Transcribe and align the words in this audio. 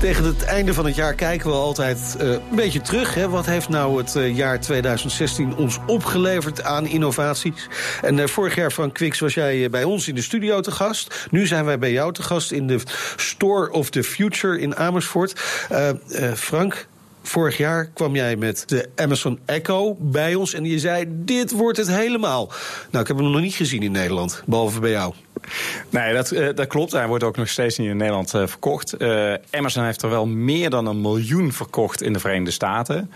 Tegen 0.00 0.24
het 0.24 0.42
einde 0.42 0.74
van 0.74 0.86
het 0.86 0.94
jaar 0.94 1.14
kijken 1.14 1.50
we 1.50 1.56
altijd 1.56 2.16
uh, 2.20 2.30
een 2.30 2.40
beetje 2.50 2.80
terug. 2.80 3.14
Hè. 3.14 3.28
Wat 3.28 3.46
heeft 3.46 3.68
nou 3.68 3.98
het 3.98 4.14
uh, 4.14 4.36
jaar 4.36 4.60
2016 4.60 5.56
ons 5.56 5.78
opgeleverd 5.86 6.62
aan 6.62 6.86
innovaties? 6.86 7.68
En 8.02 8.18
uh, 8.18 8.26
vorig 8.26 8.54
jaar, 8.54 8.70
Frank 8.70 8.94
Kwiks, 8.94 9.20
was 9.20 9.34
jij 9.34 9.70
bij 9.70 9.84
ons 9.84 10.08
in 10.08 10.14
de 10.14 10.22
studio 10.22 10.60
te 10.60 10.70
gast. 10.70 11.26
Nu 11.30 11.46
zijn 11.46 11.64
wij 11.64 11.78
bij 11.78 11.92
jou 11.92 12.12
te 12.12 12.22
gast 12.22 12.52
in 12.52 12.66
de 12.66 12.80
Store 13.16 13.70
of 13.70 13.90
the 13.90 14.04
Future 14.04 14.60
in 14.60 14.76
Amersfoort. 14.76 15.40
Frank, 16.34 16.86
Vorig 17.22 17.56
jaar 17.56 17.86
kwam 17.86 18.14
jij 18.14 18.36
met 18.36 18.62
de 18.66 18.88
Amazon 18.96 19.38
Echo 19.44 19.96
bij 20.00 20.34
ons 20.34 20.54
en 20.54 20.64
je 20.64 20.78
zei: 20.78 21.04
Dit 21.08 21.50
wordt 21.50 21.78
het 21.78 21.88
helemaal. 21.88 22.52
Nou, 22.90 23.02
ik 23.02 23.08
heb 23.08 23.16
hem 23.16 23.30
nog 23.30 23.40
niet 23.40 23.54
gezien 23.54 23.82
in 23.82 23.92
Nederland, 23.92 24.42
behalve 24.46 24.80
bij 24.80 24.90
jou. 24.90 25.14
Nee, 25.90 26.14
dat, 26.14 26.32
uh, 26.32 26.48
dat 26.54 26.66
klopt. 26.66 26.92
Hij 26.92 27.06
wordt 27.06 27.24
ook 27.24 27.36
nog 27.36 27.48
steeds 27.48 27.78
niet 27.78 27.88
in 27.88 27.96
Nederland 27.96 28.34
uh, 28.34 28.46
verkocht. 28.46 28.94
Uh, 29.02 29.34
Amazon 29.50 29.84
heeft 29.84 30.02
er 30.02 30.10
wel 30.10 30.26
meer 30.26 30.70
dan 30.70 30.86
een 30.86 31.00
miljoen 31.00 31.52
verkocht 31.52 32.02
in 32.02 32.12
de 32.12 32.18
Verenigde 32.18 32.50
Staten. 32.50 33.10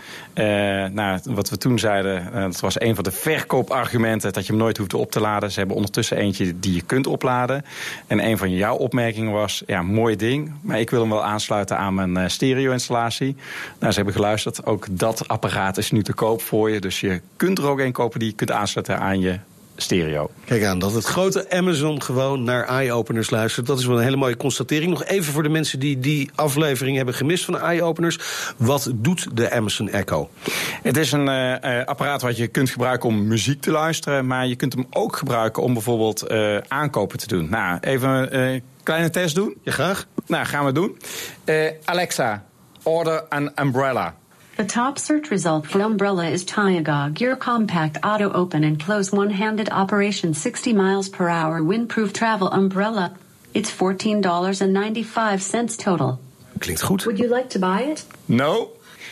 nou, 0.93 1.19
wat 1.23 1.49
we 1.49 1.57
toen 1.57 1.79
zeiden, 1.79 2.31
dat 2.33 2.59
was 2.59 2.81
een 2.81 2.95
van 2.95 3.03
de 3.03 3.11
verkoopargumenten... 3.11 4.33
dat 4.33 4.45
je 4.45 4.51
hem 4.51 4.61
nooit 4.61 4.77
hoeft 4.77 4.93
op 4.93 5.11
te 5.11 5.19
laden. 5.19 5.51
Ze 5.51 5.59
hebben 5.59 5.75
ondertussen 5.75 6.17
eentje 6.17 6.59
die 6.59 6.73
je 6.73 6.81
kunt 6.81 7.07
opladen. 7.07 7.65
En 8.07 8.25
een 8.25 8.37
van 8.37 8.51
jouw 8.51 8.75
opmerkingen 8.75 9.31
was, 9.31 9.63
ja, 9.65 9.81
mooi 9.81 10.15
ding... 10.15 10.51
maar 10.61 10.79
ik 10.79 10.89
wil 10.89 11.01
hem 11.01 11.09
wel 11.09 11.23
aansluiten 11.23 11.77
aan 11.77 11.93
mijn 11.93 12.31
stereo-installatie. 12.31 13.35
Nou, 13.79 13.91
ze 13.91 13.97
hebben 13.97 14.13
geluisterd. 14.13 14.65
Ook 14.65 14.85
dat 14.91 15.27
apparaat 15.27 15.77
is 15.77 15.91
nu 15.91 16.03
te 16.03 16.13
koop 16.13 16.41
voor 16.41 16.69
je. 16.69 16.79
Dus 16.79 16.99
je 16.99 17.21
kunt 17.35 17.57
er 17.57 17.67
ook 17.67 17.79
een 17.79 17.91
kopen 17.91 18.19
die 18.19 18.29
je 18.29 18.35
kunt 18.35 18.51
aansluiten 18.51 18.99
aan 18.99 19.19
je 19.19 19.39
stereo. 19.81 20.29
Kijk 20.45 20.63
aan, 20.63 20.79
dat 20.79 20.93
het 20.93 21.05
grote 21.05 21.49
Amazon 21.49 22.01
gewoon 22.01 22.43
naar 22.43 22.67
eye-openers 22.67 23.29
luistert. 23.29 23.65
Dat 23.65 23.79
is 23.79 23.85
wel 23.85 23.97
een 23.97 24.03
hele 24.03 24.15
mooie 24.15 24.37
constatering. 24.37 24.91
Nog 24.91 25.05
even 25.05 25.33
voor 25.33 25.43
de 25.43 25.49
mensen 25.49 25.79
die 25.79 25.99
die 25.99 26.29
aflevering 26.35 26.95
hebben 26.97 27.13
gemist 27.13 27.45
van 27.45 27.59
eye-openers. 27.59 28.19
Wat 28.57 28.91
doet 28.93 29.37
de 29.37 29.51
Amazon 29.51 29.89
Echo? 29.89 30.29
Het 30.81 30.97
is 30.97 31.11
een 31.11 31.27
uh, 31.27 31.85
apparaat 31.85 32.21
wat 32.21 32.37
je 32.37 32.47
kunt 32.47 32.69
gebruiken 32.69 33.09
om 33.09 33.27
muziek 33.27 33.61
te 33.61 33.71
luisteren. 33.71 34.27
Maar 34.27 34.47
je 34.47 34.55
kunt 34.55 34.73
hem 34.73 34.87
ook 34.89 35.15
gebruiken 35.15 35.63
om 35.63 35.73
bijvoorbeeld 35.73 36.31
uh, 36.31 36.57
aankopen 36.67 37.17
te 37.17 37.27
doen. 37.27 37.49
Nou, 37.49 37.77
even 37.81 38.39
een 38.39 38.63
kleine 38.83 39.09
test 39.09 39.35
doen. 39.35 39.55
Ja, 39.63 39.71
graag. 39.71 40.05
Nou, 40.27 40.45
gaan 40.45 40.65
we 40.65 40.71
doen. 40.71 40.97
Alexa, 41.85 42.45
order 42.83 43.23
an 43.29 43.51
umbrella. 43.55 44.15
The 44.59 44.65
top 44.65 44.99
search 44.99 45.31
result 45.31 45.67
for 45.67 45.79
umbrella 45.79 46.27
is 46.27 46.43
Tyaga 46.43 47.13
Gear 47.13 47.37
Compact 47.37 47.97
Auto 48.03 48.29
Open 48.33 48.65
and 48.65 48.77
Close 48.77 49.09
One-Handed 49.09 49.69
Operation 49.71 50.33
60 50.33 50.73
miles 50.73 51.07
per 51.07 51.29
hour 51.29 51.61
windproof 51.61 52.11
travel 52.11 52.49
umbrella. 52.49 53.15
It's 53.53 53.71
$14.95 53.71 55.79
total. 55.79 56.19
Klinkt 56.59 56.85
goed. 56.85 57.05
Would 57.05 57.19
you 57.19 57.29
like 57.29 57.51
to 57.51 57.59
buy 57.59 57.83
it? 57.83 58.03
No. 58.27 58.71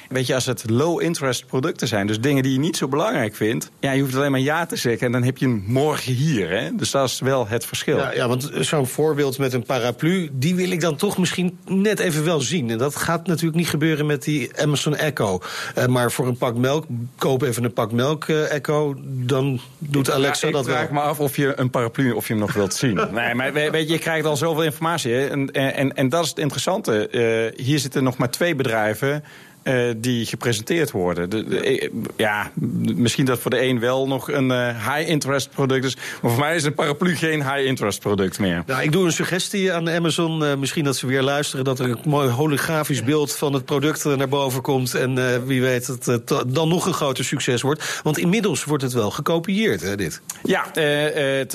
Weet 0.10 0.28
je, 0.28 0.34
als 0.34 0.46
het 0.46 0.70
low-interest 0.70 1.46
producten 1.46 1.88
zijn, 1.88 2.08
dus 2.08 2.20
dingen 2.20 2.44
die 2.44 2.52
je 2.52 2.60
niet 2.60 2.78
zo 2.78 2.88
belangrijk 2.88 3.36
vindt, 3.36 3.72
ja, 3.80 3.92
je 3.92 4.02
hoeft 4.02 4.16
alleen 4.16 4.32
maar 4.32 4.40
ja 4.40 4.66
te 4.66 4.76
zeggen 4.76 5.06
en 5.06 5.12
dan 5.12 5.24
heb 5.24 5.38
je 5.38 5.46
hem 5.46 5.64
morgen 5.68 6.14
hier. 6.14 6.50
Hè? 6.50 6.76
Dus 6.76 6.92
dat 6.92 7.10
is 7.10 7.20
wel 7.20 7.48
het 7.48 7.66
verschil. 7.66 7.98
Ja, 7.98 8.14
ja 8.14 8.28
want 8.28 8.50
zo'n 8.54 8.88
voorbeeld 8.88 9.38
met 9.38 9.54
een 9.54 9.64
paraplu, 9.64 10.30
die 10.32 10.56
wil 10.56 10.72
ik 10.72 10.82
dan 10.82 10.96
toch 10.96 11.18
misschien 11.18 11.58
net 11.66 12.00
even 12.00 12.24
wel 12.24 12.40
zien. 12.40 12.70
En 12.70 12.78
dat 12.78 12.96
gaat 12.96 13.28
natuurlijk 13.28 13.58
niet 13.58 13.70
gebeuren 13.70 14.06
met 14.06 14.24
die 14.24 14.62
Amazon 14.62 14.96
Echo. 14.96 15.40
Uh, 15.78 15.86
maar 15.86 16.12
voor 16.12 16.28
een 16.28 16.38
pak 16.38 16.56
melk, 16.56 16.86
koop 17.16 17.42
even 17.42 17.64
een 17.64 17.74
pak 17.74 17.92
melk 17.92 18.28
uh, 18.28 18.52
Echo, 18.52 18.96
dan 19.04 19.60
doet 19.78 20.12
Alexa 20.12 20.48
ja, 20.48 20.54
dat 20.54 20.66
wel. 20.66 20.76
Ik 20.76 20.82
vraag 20.82 20.92
me 20.92 21.00
af 21.00 21.20
of 21.20 21.36
je 21.36 21.54
een 21.56 21.70
paraplu, 21.70 22.12
of 22.12 22.28
je 22.28 22.34
hem 22.34 22.42
nog 22.42 22.54
wilt 22.54 22.74
zien. 22.74 22.96
nee, 23.12 23.36
maar 23.36 23.54
weet 23.54 23.88
je, 23.88 23.94
je 23.94 24.00
krijgt 24.00 24.26
al 24.26 24.38
zoveel 24.38 24.64
informatie. 24.64 25.12
Hè? 25.12 25.28
En, 25.28 25.52
en, 25.52 25.96
en 25.96 26.10
dat 26.10 26.24
is 26.24 26.30
het 26.30 26.40
interessante. 26.40 27.08
Uh, 27.12 27.66
hier 27.66 27.80
zitten 27.80 28.04
nog 28.04 28.18
maar 28.18 28.30
twee 28.30 28.56
bedrijven 28.56 29.24
uh, 29.68 29.94
die 29.98 30.26
gepresenteerd 30.26 30.92
worden. 30.92 31.30
De, 31.30 31.44
de, 31.44 31.92
ja, 32.16 32.52
misschien 32.96 33.26
dat 33.26 33.40
voor 33.40 33.52
de 33.52 33.62
een 33.62 33.80
wel 33.80 34.08
nog 34.08 34.32
een 34.32 34.50
uh, 34.50 34.96
high-interest 34.96 35.50
product 35.50 35.86
is. 35.86 35.96
Maar 36.22 36.32
voor 36.32 36.40
mij 36.40 36.56
is 36.56 36.64
een 36.64 36.74
paraplu 36.74 37.16
geen 37.16 37.44
high-interest 37.44 38.00
product 38.00 38.40
meer. 38.40 38.64
Nou, 38.66 38.84
ik 38.84 38.92
doe 38.92 39.06
een 39.06 39.12
suggestie 39.12 39.74
aan 39.74 39.90
Amazon. 39.90 40.44
Uh, 40.44 40.56
misschien 40.56 40.84
dat 40.84 40.96
ze 40.96 41.08
weer 41.08 41.22
luisteren. 41.22 41.66
Dat 41.66 41.80
er 41.80 41.90
een 41.90 41.98
mooi 42.06 42.30
holografisch 42.30 43.04
beeld 43.04 43.36
van 43.36 43.54
het 43.54 43.66
product 43.66 44.04
naar 44.04 44.30
boven 44.30 44.62
komt. 44.62 44.96
En 44.96 45.46
wie 45.46 45.62
weet 45.62 45.88
dat 45.88 46.06
het 46.06 46.56
dan 46.56 46.68
nog 46.68 46.86
een 46.86 46.94
groter 46.94 47.26
succes 47.26 47.62
wordt. 47.62 48.00
Want 48.04 48.18
inmiddels 48.18 48.64
wordt 48.64 48.84
het 48.84 48.94
wel 48.94 49.12
gekopieerd, 49.12 49.82
hè, 49.82 49.96
dit. 49.96 50.22
Ja, 50.44 50.66
het, 50.74 51.54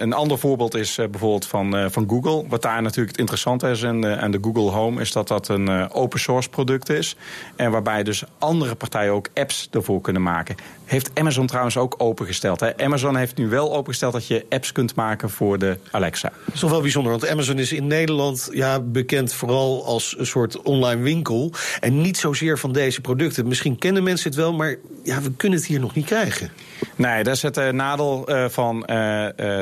een 0.00 0.12
ander 0.12 0.38
voorbeeld 0.38 0.74
is 0.74 0.94
bijvoorbeeld 0.94 1.46
van, 1.46 1.90
van 1.90 2.08
Google. 2.08 2.44
Wat 2.48 2.62
daar 2.62 2.82
natuurlijk 2.82 3.08
het 3.08 3.18
interessante 3.18 3.70
is 3.70 3.84
aan 3.84 4.30
de 4.30 4.38
Google 4.40 4.70
Home... 4.70 5.00
is 5.00 5.12
dat 5.12 5.28
dat 5.28 5.48
een 5.48 5.90
open 5.90 6.20
source 6.20 6.48
product 6.48 6.88
is. 6.88 7.07
En 7.56 7.70
waarbij 7.70 8.02
dus 8.02 8.22
andere 8.38 8.74
partijen 8.74 9.12
ook 9.12 9.28
apps 9.34 9.68
ervoor 9.70 10.00
kunnen 10.00 10.22
maken. 10.22 10.56
Heeft 10.84 11.10
Amazon 11.14 11.46
trouwens 11.46 11.76
ook 11.76 11.94
opengesteld. 11.98 12.60
Hè? 12.60 12.76
Amazon 12.76 13.16
heeft 13.16 13.36
nu 13.36 13.48
wel 13.48 13.74
opengesteld 13.74 14.12
dat 14.12 14.26
je 14.26 14.46
apps 14.48 14.72
kunt 14.72 14.94
maken 14.94 15.30
voor 15.30 15.58
de 15.58 15.78
Alexa. 15.90 16.32
Dat 16.44 16.54
is 16.54 16.60
toch 16.60 16.70
wel 16.70 16.80
bijzonder, 16.80 17.10
want 17.10 17.28
Amazon 17.28 17.58
is 17.58 17.72
in 17.72 17.86
Nederland 17.86 18.48
ja, 18.52 18.80
bekend 18.80 19.32
vooral 19.32 19.84
als 19.84 20.14
een 20.18 20.26
soort 20.26 20.62
online 20.62 21.02
winkel. 21.02 21.52
En 21.80 22.00
niet 22.00 22.16
zozeer 22.16 22.58
van 22.58 22.72
deze 22.72 23.00
producten. 23.00 23.48
Misschien 23.48 23.78
kennen 23.78 24.02
mensen 24.02 24.28
het 24.28 24.38
wel, 24.38 24.52
maar 24.52 24.76
ja, 25.04 25.20
we 25.20 25.32
kunnen 25.36 25.58
het 25.58 25.66
hier 25.66 25.80
nog 25.80 25.94
niet 25.94 26.06
krijgen. 26.06 26.50
Nee, 26.98 27.24
dat 27.24 27.34
is 27.34 27.42
het 27.42 27.72
nadeel 27.72 28.24
uh, 28.28 28.44
van 28.48 28.76
uh, 28.76 28.84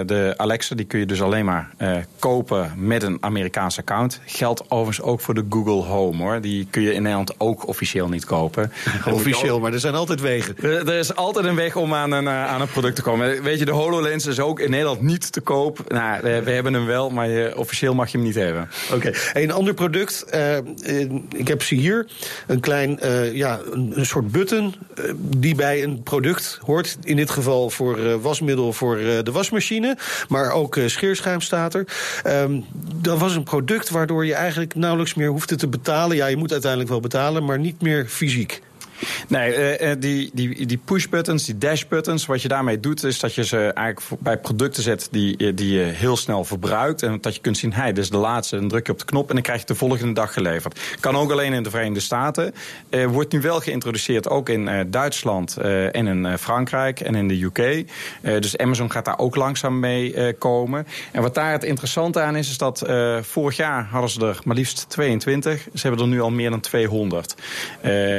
de 0.07 0.35
Alexa. 0.37 0.75
Die 0.75 0.87
kun 0.87 0.99
je 0.99 1.07
dus 1.07 1.23
alleen 1.23 1.45
maar 1.45 1.71
kopen 2.19 2.73
met 2.77 3.03
een 3.03 3.19
Amerikaans 3.21 3.79
account. 3.79 4.21
Geldt 4.25 4.71
overigens 4.71 5.07
ook 5.07 5.21
voor 5.21 5.35
de 5.35 5.45
Google 5.51 5.83
Home 5.83 6.23
hoor. 6.23 6.41
Die 6.41 6.67
kun 6.71 6.83
je 6.83 6.93
in 6.93 7.03
Nederland 7.03 7.41
ook 7.41 7.67
officieel 7.67 8.09
niet 8.09 8.25
kopen. 8.25 8.73
officieel, 9.11 9.61
maar 9.61 9.73
er 9.73 9.81
zijn 9.81 9.95
altijd 9.95 10.21
wegen. 10.21 10.57
Er, 10.63 10.89
er 10.89 10.99
is 10.99 11.15
altijd 11.15 11.45
een 11.45 11.55
weg 11.55 11.77
om 11.77 11.95
aan 11.95 12.13
een, 12.13 12.29
aan 12.29 12.61
een 12.61 12.69
product 12.69 12.97
te 12.97 13.03
komen. 13.03 13.43
Weet 13.43 13.59
je, 13.59 13.65
de 13.65 13.73
HoloLens 13.73 14.27
is 14.27 14.41
ook 14.41 14.61
in 14.61 14.71
Nederland 14.71 15.01
niet 15.01 15.33
te 15.33 15.41
koop. 15.41 15.81
Nou, 15.89 16.23
we, 16.23 16.51
hebben 16.51 16.75
hem 16.75 16.87
wel, 16.87 17.11
maar 17.11 17.29
je, 17.29 17.53
officieel 17.57 17.95
mag 17.95 18.11
je 18.11 18.17
hem 18.17 18.27
niet 18.27 18.35
hebben. 18.35 18.69
Oké, 18.93 19.09
okay. 19.09 19.43
een 19.43 19.53
ander 19.53 19.75
product. 19.75 20.25
ik 21.37 21.49
heb 21.49 21.63
ze 21.63 21.75
hier. 21.75 22.07
Een 22.47 22.61
klein, 22.61 22.99
ja, 23.33 23.61
een, 23.73 23.93
een, 23.95 24.07
soort 24.07 24.33
button 24.33 24.75
die 25.19 25.55
bij 25.55 25.83
een 25.83 26.03
product 26.03 26.59
hoort 26.63 26.97
in 27.03 27.17
dit 27.17 27.26
geval 27.31 27.71
voor 27.71 27.99
uh, 27.99 28.15
wasmiddel 28.15 28.73
voor 28.73 29.01
uh, 29.01 29.19
de 29.23 29.33
wasmachine. 29.33 29.97
Maar 30.29 30.51
ook 30.51 30.77
uh, 30.77 30.89
scheerschuim 30.89 31.41
staat 31.41 31.75
er. 31.75 31.87
Um, 32.27 32.65
dat 32.95 33.19
was 33.19 33.37
een 33.37 33.43
product 33.43 33.91
waardoor 33.91 34.27
je 34.27 34.35
eigenlijk 34.35 34.75
nauwelijks 34.75 35.15
meer 35.15 35.29
hoefde 35.29 35.57
te 35.57 35.69
betalen. 35.69 36.17
Ja, 36.17 36.27
je 36.27 36.37
moet 36.37 36.53
uiteindelijk 36.53 36.91
wel 36.91 37.01
betalen, 37.01 37.45
maar 37.45 37.59
niet 37.59 37.83
meer 37.83 38.07
fysiek. 38.09 38.63
Nee, 39.29 39.81
uh, 39.81 39.91
die, 39.99 40.31
die, 40.35 40.67
die 40.67 40.81
push-buttons, 40.85 41.45
die 41.45 41.59
dash-buttons, 41.59 42.27
wat 42.27 42.43
je 42.43 42.49
daarmee 42.49 42.81
doet, 42.81 43.05
is 43.05 43.21
dat 43.21 43.35
je 43.35 43.45
ze 43.45 43.59
eigenlijk 43.59 44.23
bij 44.23 44.39
producten 44.39 44.83
zet 44.83 45.09
die, 45.11 45.55
die 45.55 45.73
je 45.73 45.83
heel 45.83 46.17
snel 46.17 46.45
verbruikt. 46.45 47.03
En 47.03 47.19
dat 47.21 47.35
je 47.35 47.41
kunt 47.41 47.59
zien, 47.59 47.73
hey, 47.73 47.93
dit 47.93 48.05
is 48.05 48.11
de 48.11 48.17
laatste. 48.17 48.57
Dan 48.57 48.69
druk 48.69 48.87
je 48.87 48.93
op 48.93 48.99
de 48.99 49.05
knop 49.05 49.29
en 49.29 49.35
dan 49.35 49.43
krijg 49.43 49.61
je 49.61 49.67
de 49.67 49.75
volgende 49.75 50.13
dag 50.13 50.33
geleverd. 50.33 50.81
Kan 51.01 51.17
ook 51.17 51.31
alleen 51.31 51.53
in 51.53 51.63
de 51.63 51.71
Verenigde 51.71 52.01
Staten. 52.01 52.55
Uh, 52.91 53.07
wordt 53.07 53.33
nu 53.33 53.41
wel 53.41 53.61
geïntroduceerd 53.61 54.29
ook 54.29 54.49
in 54.49 54.91
Duitsland 54.91 55.57
en 55.57 56.07
in 56.07 56.39
Frankrijk 56.39 57.01
en 57.01 57.15
in 57.15 57.29
de 57.29 57.43
UK. 57.43 57.87
dus 58.23 58.59
Amazon 58.59 58.91
gaat 58.91 59.05
daar 59.05 59.19
ook 59.19 59.37
langzaam 59.37 59.81
mee 59.81 60.33
komen. 60.33 60.87
En 61.13 61.23
wat 61.23 61.35
daar 61.35 61.53
het 61.53 61.65
interessante 61.65 62.21
aan 62.21 62.37
is, 62.37 62.51
is 62.51 62.59
dat 62.59 62.85
vorig 63.21 63.57
jaar 63.57 63.85
hadden 63.85 64.11
ze 64.11 64.27
er 64.27 64.39
maar 64.45 64.57
liefst 64.57 64.85
22. 64.89 65.69
Ze 65.75 65.87
hebben 65.87 66.01
er 66.01 66.11
nu 66.11 66.21
al 66.21 66.31
meer 66.31 66.51
dan 66.51 66.61
200. 66.61 67.35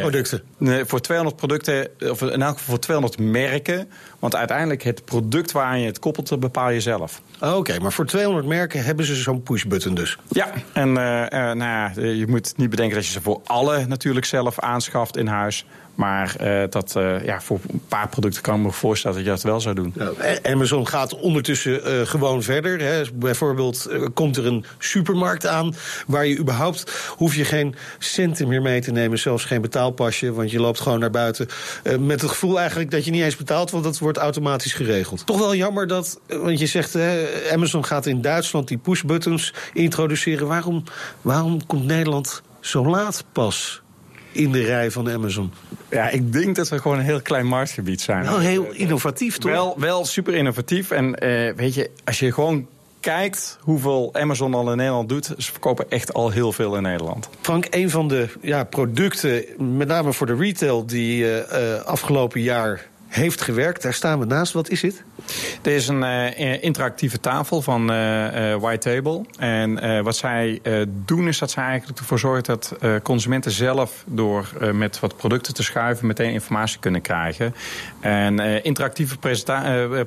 Producten 0.02 0.44
voor 0.86 1.00
200 1.00 1.36
producten, 1.38 1.90
of 2.00 2.22
in 2.22 2.42
elk 2.42 2.58
geval 2.58 2.70
voor 2.70 2.80
200 2.80 3.20
merken. 3.20 3.90
Want 4.20 4.36
uiteindelijk 4.36 4.84
het 4.84 5.06
product 5.06 5.52
waar 5.52 5.78
je 5.78 5.86
het 5.86 6.00
koppelt, 6.00 6.40
bepaal 6.40 6.70
je 6.70 6.82
zelf. 6.82 7.22
Oh, 7.42 7.56
oké, 7.56 7.80
maar 7.80 7.92
voor 7.92 8.06
200 8.06 8.48
merken 8.48 8.84
hebben 8.84 9.06
ze 9.06 9.16
zo'n 9.16 9.44
pushbutton 9.44 9.96
dus? 9.96 10.18
Ja, 10.30 10.48
en 10.74 10.90
uh, 10.90 10.94
uh, 10.94 11.30
nou 11.30 11.58
ja, 11.58 11.92
je 11.96 12.26
moet 12.28 12.54
niet 12.58 12.70
bedenken 12.70 12.96
dat 12.96 13.06
je 13.06 13.12
ze 13.12 13.22
voor 13.22 13.42
alle 13.46 13.86
natuurlijk 13.86 14.26
zelf 14.26 14.60
aanschaft 14.60 15.18
in 15.18 15.28
huis. 15.28 15.66
Maar 15.98 16.36
uh, 16.42 16.64
dat, 16.70 16.96
uh, 16.98 17.26
ja, 17.26 17.42
voor 17.42 17.60
een 17.72 17.82
paar 17.88 18.10
producten 18.10 18.42
kan 18.42 18.56
ik 18.56 18.62
me 18.66 18.72
voorstellen 18.72 19.18
dat 19.18 19.26
je 19.26 19.32
dat 19.32 19.42
wel 19.42 19.60
zou 19.60 19.76
doen. 19.76 19.94
Amazon 20.44 20.88
gaat 20.88 21.20
ondertussen 21.20 22.00
uh, 22.00 22.08
gewoon 22.08 22.44
verder. 22.44 22.82
Hè. 22.82 23.02
Bijvoorbeeld 23.14 23.90
komt 24.14 24.38
er 24.38 24.46
een 24.46 24.66
supermarkt 24.78 25.48
aan 25.48 25.76
waar 26.08 26.26
je 26.26 26.38
überhaupt 26.38 26.92
hoef 27.16 27.36
je 27.36 27.46
geen 27.46 27.76
centen 27.98 28.48
meer 28.48 28.62
mee 28.62 28.82
te 28.82 28.92
nemen, 28.92 29.20
zelfs 29.20 29.46
geen 29.46 29.62
betaalpasje, 29.62 30.34
want 30.34 30.52
je 30.52 30.60
loopt 30.60 30.80
gewoon 30.80 31.00
naar 31.00 31.12
buiten 31.12 31.48
met 32.00 32.22
het 32.22 32.30
gevoel 32.30 32.60
eigenlijk 32.60 32.92
dat 32.92 33.06
je 33.06 33.12
niet 33.12 33.24
eens 33.24 33.36
betaalt, 33.36 33.72
want 33.72 33.84
dat 33.84 33.98
wordt 34.08 34.18
automatisch 34.18 34.74
geregeld. 34.74 35.26
Toch 35.26 35.40
wel 35.40 35.56
jammer 35.56 35.88
dat, 35.88 36.20
want 36.28 36.60
je 36.60 36.66
zegt 36.66 36.98
Amazon 37.52 37.86
gaat 37.86 38.06
in 38.06 38.22
Duitsland 38.22 38.68
die 38.68 38.78
pushbuttons 38.78 39.54
introduceren. 39.74 40.48
Waarom, 40.48 40.84
waarom 41.22 41.66
komt 41.66 41.86
Nederland 41.86 42.42
zo 42.60 42.86
laat 42.86 43.24
pas 43.32 43.82
in 44.32 44.52
de 44.52 44.62
rij 44.64 44.92
van 44.92 45.10
Amazon? 45.10 45.54
Ja, 45.90 46.10
ik 46.10 46.34
denk 46.34 46.56
dat 46.56 46.70
we 46.70 46.80
gewoon 46.80 46.98
een 46.98 47.04
heel 47.04 47.22
klein 47.22 47.46
marktgebied 47.46 48.02
zijn. 48.02 48.24
Wel 48.24 48.40
heel 48.40 48.72
innovatief, 48.72 49.38
toch? 49.38 49.52
Wel, 49.52 49.76
wel 49.80 50.06
super 50.06 50.34
innovatief. 50.34 50.92
En 50.92 51.16
eh, 51.16 51.54
weet 51.56 51.74
je, 51.74 51.90
als 52.06 52.20
je 52.20 52.34
gewoon 52.34 52.68
kijkt 53.00 53.58
hoeveel 53.62 54.10
Amazon 54.14 54.54
al 54.54 54.72
in 54.72 54.78
Nederland 54.78 55.10
doet, 55.10 55.26
ze 55.38 55.52
verkopen 55.52 55.90
echt 55.90 56.14
al 56.14 56.30
heel 56.30 56.52
veel 56.52 56.76
in 56.76 56.82
Nederland. 56.82 57.30
Frank, 57.42 57.68
een 57.70 57.90
van 57.90 58.08
de 58.08 58.30
ja, 58.42 58.64
producten, 58.64 59.46
met 59.78 59.88
name 59.88 60.14
voor 60.14 60.28
de 60.28 60.36
retail, 60.36 60.86
die 60.86 61.42
eh, 61.42 61.84
afgelopen 61.84 62.42
jaar 62.42 62.88
heeft 63.08 63.42
gewerkt. 63.42 63.82
Daar 63.82 63.94
staan 63.94 64.20
we 64.20 64.26
naast. 64.26 64.54
Wat 64.54 64.70
is 64.70 64.82
dit? 64.82 65.04
Dit 65.62 65.74
is 65.74 65.88
een 65.88 66.02
uh, 66.02 66.64
interactieve 66.64 67.20
tafel 67.20 67.62
van 67.62 67.92
uh, 67.92 68.52
uh, 68.52 68.56
White 68.56 68.90
Table. 68.90 69.22
En 69.38 70.04
wat 70.04 70.16
zij 70.16 70.62
doen 71.06 71.28
is 71.28 71.40
dat 71.40 71.52
zij 71.52 71.64
eigenlijk 71.64 72.00
ervoor 72.00 72.20
zorgen 72.20 72.44
dat 72.44 72.76
consumenten 73.04 73.52
zelf 73.52 74.04
door 74.08 74.50
met 74.74 75.00
wat 75.00 75.18
producten 75.18 75.54
te 75.54 75.64
schuiven 75.64 76.08
meteen 76.08 76.32
informatie 76.32 76.80
kunnen 76.80 77.02
krijgen. 77.02 77.56
En 78.00 78.64
interactieve 78.64 79.18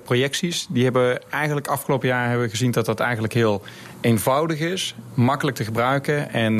projecties, 0.04 0.66
die 0.70 0.84
hebben 0.84 1.30
eigenlijk 1.30 1.66
afgelopen 1.66 2.08
jaar 2.08 2.28
hebben 2.28 2.44
we 2.44 2.50
gezien 2.50 2.70
dat 2.70 2.86
dat 2.86 3.00
eigenlijk 3.00 3.32
heel 3.32 3.62
eenvoudig 4.00 4.58
is, 4.58 4.94
makkelijk 5.14 5.56
te 5.56 5.64
gebruiken. 5.64 6.32
En 6.32 6.54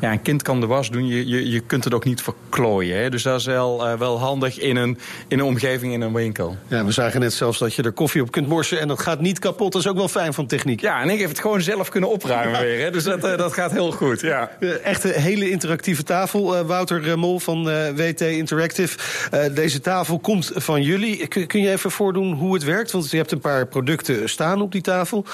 ja, 0.00 0.12
een 0.12 0.22
kind 0.22 0.42
kan 0.42 0.60
de 0.60 0.66
was 0.66 0.90
doen, 0.90 1.06
je, 1.06 1.28
je, 1.28 1.50
je 1.50 1.60
kunt 1.60 1.84
het 1.84 1.94
ook 1.94 2.04
niet 2.04 2.22
verklooien. 2.22 2.98
Hè? 2.98 3.10
Dus 3.10 3.22
dat 3.22 3.40
is 3.40 3.46
wel, 3.46 3.98
wel 3.98 4.18
handig 4.18 4.58
in 4.58 4.76
een, 4.76 4.98
in 5.28 5.38
een 5.38 5.44
omgeving, 5.44 5.92
in 5.92 6.00
een 6.00 6.12
winkel. 6.12 6.56
Ja, 6.68 6.84
we 6.84 6.92
zagen 6.92 7.20
net 7.20 7.32
zelfs 7.32 7.58
dat 7.58 7.74
je 7.74 7.82
er 7.84 7.92
koffie 7.92 8.22
op 8.22 8.30
kunt 8.30 8.48
morsen 8.48 8.80
en 8.80 8.88
dat 8.88 9.00
gaat 9.00 9.20
niet 9.20 9.38
kapot. 9.38 9.72
Dat 9.72 9.80
is 9.80 9.88
ook 9.88 9.96
wel 9.96 10.08
fijn 10.08 10.34
van 10.34 10.46
techniek. 10.46 10.80
Ja, 10.80 11.02
en 11.02 11.10
ik 11.10 11.20
heb 11.20 11.28
het 11.28 11.38
gewoon 11.38 11.60
zelf 11.60 11.88
kunnen 11.88 12.10
opruimen 12.10 12.60
weer. 12.60 12.84
Hè? 12.84 12.90
Dus 12.90 13.04
dat, 13.04 13.24
uh, 13.24 13.36
dat 13.36 13.52
gaat 13.52 13.72
heel 13.72 13.92
goed, 13.92 14.20
ja. 14.20 14.50
Echt 14.82 15.04
een 15.04 15.12
hele 15.12 15.50
interactieve 15.50 16.02
tafel. 16.02 16.64
Wouter 16.64 17.18
Mol 17.18 17.38
van 17.38 17.64
WT 17.94 18.20
Interactive. 18.20 18.98
deze 19.54 19.80
tafel 19.80 20.18
komt 20.18 20.50
van 20.54 20.82
jullie. 20.82 21.26
Kun, 21.26 21.46
kun 21.46 21.60
je 21.60 21.70
even 21.70 21.90
voordoen 21.90 22.32
hoe 22.32 22.54
het 22.54 22.64
werkt? 22.64 22.90
Want 22.90 23.10
je 23.10 23.16
hebt 23.16 23.32
een 23.32 23.40
paar 23.40 23.66
producten 23.66 24.28
staan 24.28 24.62
op 24.62 24.72
die 24.72 24.82
tafel. 24.82 25.24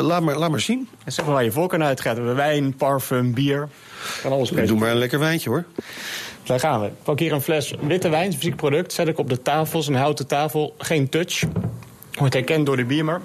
laat, 0.00 0.22
maar, 0.22 0.36
laat 0.36 0.50
maar 0.50 0.60
zien. 0.60 0.88
En 1.04 1.12
zeg 1.12 1.24
maar 1.24 1.34
waar 1.34 1.44
je 1.44 1.52
voorkeur 1.52 1.82
uit 1.82 2.00
gaat. 2.00 2.16
We 2.16 2.18
hebben 2.18 2.36
wijn, 2.36 2.74
parfum, 2.74 3.34
bier. 3.34 3.68
Kan 4.22 4.32
alles 4.32 4.50
mee. 4.50 4.66
Doe 4.66 4.78
maar 4.78 4.90
een 4.90 4.96
lekker 4.96 5.18
wijntje 5.18 5.50
hoor. 5.50 5.64
Daar 6.46 6.60
gaan 6.60 6.80
we. 6.80 6.86
Ik 6.86 7.02
pak 7.02 7.18
hier 7.18 7.32
een 7.32 7.40
fles 7.40 7.74
witte 7.80 8.08
wijn, 8.08 8.26
een 8.26 8.32
fysiek 8.32 8.56
product. 8.56 8.92
Zet 8.92 9.08
ik 9.08 9.18
op 9.18 9.28
de 9.28 9.42
tafel, 9.42 9.84
een 9.86 9.94
houten 9.94 10.26
tafel. 10.26 10.74
Geen 10.78 11.08
touch. 11.08 11.42
Wordt 12.16 12.34
herkend 12.34 12.66
door 12.66 12.76
de 12.76 12.84
biemer. 12.84 13.20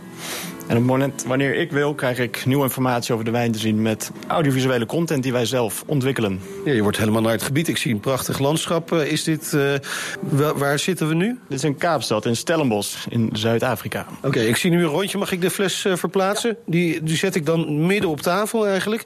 En 0.67 0.77
op 0.77 0.83
het 0.83 0.91
moment 0.91 1.23
wanneer 1.27 1.55
ik 1.55 1.71
wil, 1.71 1.93
krijg 1.93 2.19
ik 2.19 2.45
nieuwe 2.45 2.63
informatie 2.63 3.13
over 3.13 3.25
de 3.25 3.31
wijn 3.31 3.51
te 3.51 3.59
zien 3.59 3.81
met 3.81 4.11
audiovisuele 4.27 4.85
content 4.85 5.23
die 5.23 5.31
wij 5.31 5.45
zelf 5.45 5.83
ontwikkelen. 5.85 6.39
Ja, 6.65 6.71
je 6.71 6.81
wordt 6.81 6.97
helemaal 6.97 7.21
naar 7.21 7.31
het 7.31 7.41
gebied. 7.41 7.67
Ik 7.67 7.77
zie 7.77 7.93
een 7.93 7.99
prachtig 7.99 8.39
landschap. 8.39 8.91
Uh, 8.91 9.11
is 9.11 9.23
dit, 9.23 9.51
uh, 9.55 10.49
waar 10.55 10.79
zitten 10.79 11.07
we 11.07 11.13
nu? 11.13 11.39
Dit 11.47 11.57
is 11.57 11.63
in 11.63 11.77
Kaapstad, 11.77 12.25
in 12.25 12.35
Stellenbosch, 12.35 13.07
in 13.09 13.29
Zuid-Afrika. 13.33 14.05
Oké, 14.17 14.27
okay, 14.27 14.45
ik 14.45 14.55
zie 14.55 14.71
nu 14.71 14.83
een 14.83 14.89
rondje. 14.89 15.17
Mag 15.17 15.31
ik 15.31 15.41
de 15.41 15.49
fles 15.49 15.85
uh, 15.85 15.95
verplaatsen? 15.95 16.57
Die, 16.65 17.03
die 17.03 17.17
zet 17.17 17.35
ik 17.35 17.45
dan 17.45 17.85
midden 17.85 18.09
op 18.09 18.21
tafel 18.21 18.67
eigenlijk. 18.67 19.03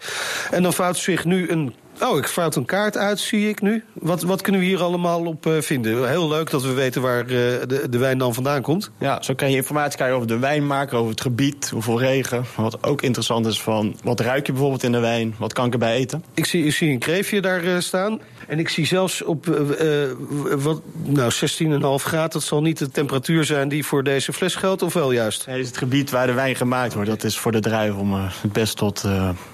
En 0.51 0.63
dan 0.63 0.73
vouwt 0.73 0.97
zich 0.97 1.25
nu 1.25 1.49
een 1.49 1.73
Oh, 2.01 2.17
ik 2.17 2.27
fout 2.27 2.55
een 2.55 2.65
kaart 2.65 2.97
uit, 2.97 3.19
zie 3.19 3.49
ik 3.49 3.61
nu. 3.61 3.83
Wat, 3.93 4.21
wat 4.21 4.41
kunnen 4.41 4.61
we 4.61 4.67
hier 4.67 4.81
allemaal 4.81 5.25
op 5.25 5.45
uh, 5.45 5.61
vinden? 5.61 6.09
Heel 6.09 6.27
leuk 6.27 6.49
dat 6.49 6.63
we 6.63 6.73
weten 6.73 7.01
waar 7.01 7.21
uh, 7.21 7.29
de, 7.29 7.87
de 7.89 7.97
wijn 7.97 8.17
dan 8.17 8.33
vandaan 8.33 8.61
komt. 8.61 8.91
Ja, 8.99 9.21
zo 9.21 9.33
kan 9.33 9.49
je 9.49 9.55
informatie 9.55 9.95
krijgen 9.95 10.15
over 10.15 10.27
de 10.27 10.39
wijnmaker, 10.39 10.97
over 10.97 11.11
het 11.11 11.21
gebied, 11.21 11.69
hoeveel 11.69 11.99
regen. 11.99 12.45
Wat 12.55 12.83
ook 12.83 13.01
interessant 13.01 13.45
is 13.45 13.61
van, 13.61 13.95
wat 14.03 14.19
ruik 14.19 14.45
je 14.45 14.51
bijvoorbeeld 14.51 14.83
in 14.83 14.91
de 14.91 14.99
wijn? 14.99 15.35
Wat 15.37 15.53
kan 15.53 15.65
ik 15.65 15.73
erbij 15.73 15.95
eten? 15.95 16.23
Ik 16.33 16.45
zie, 16.45 16.65
ik 16.65 16.73
zie 16.73 16.91
een 16.91 16.99
kreefje 16.99 17.41
daar 17.41 17.63
uh, 17.63 17.79
staan. 17.79 18.21
En 18.47 18.59
ik 18.59 18.69
zie 18.69 18.85
zelfs 18.85 19.23
op 19.23 19.45
wat, 20.57 20.81
nou, 21.03 21.31
16,5 21.33 22.03
graden. 22.03 22.29
Dat 22.29 22.43
zal 22.43 22.61
niet 22.61 22.77
de 22.77 22.91
temperatuur 22.91 23.43
zijn 23.43 23.69
die 23.69 23.85
voor 23.85 24.03
deze 24.03 24.33
fles 24.33 24.55
geldt, 24.55 24.81
of 24.81 24.93
wel 24.93 25.11
juist? 25.11 25.45
Nee, 25.45 25.55
het 25.55 25.63
is 25.63 25.71
het 25.71 25.79
gebied 25.79 26.09
waar 26.09 26.27
de 26.27 26.33
wijn 26.33 26.55
gemaakt 26.55 26.93
wordt. 26.93 27.09
Dat 27.09 27.23
is 27.23 27.37
voor 27.37 27.51
de 27.51 27.59
druif 27.59 27.95
om 27.95 28.13
het 28.13 28.53
best 28.53 28.77
tot 28.77 29.03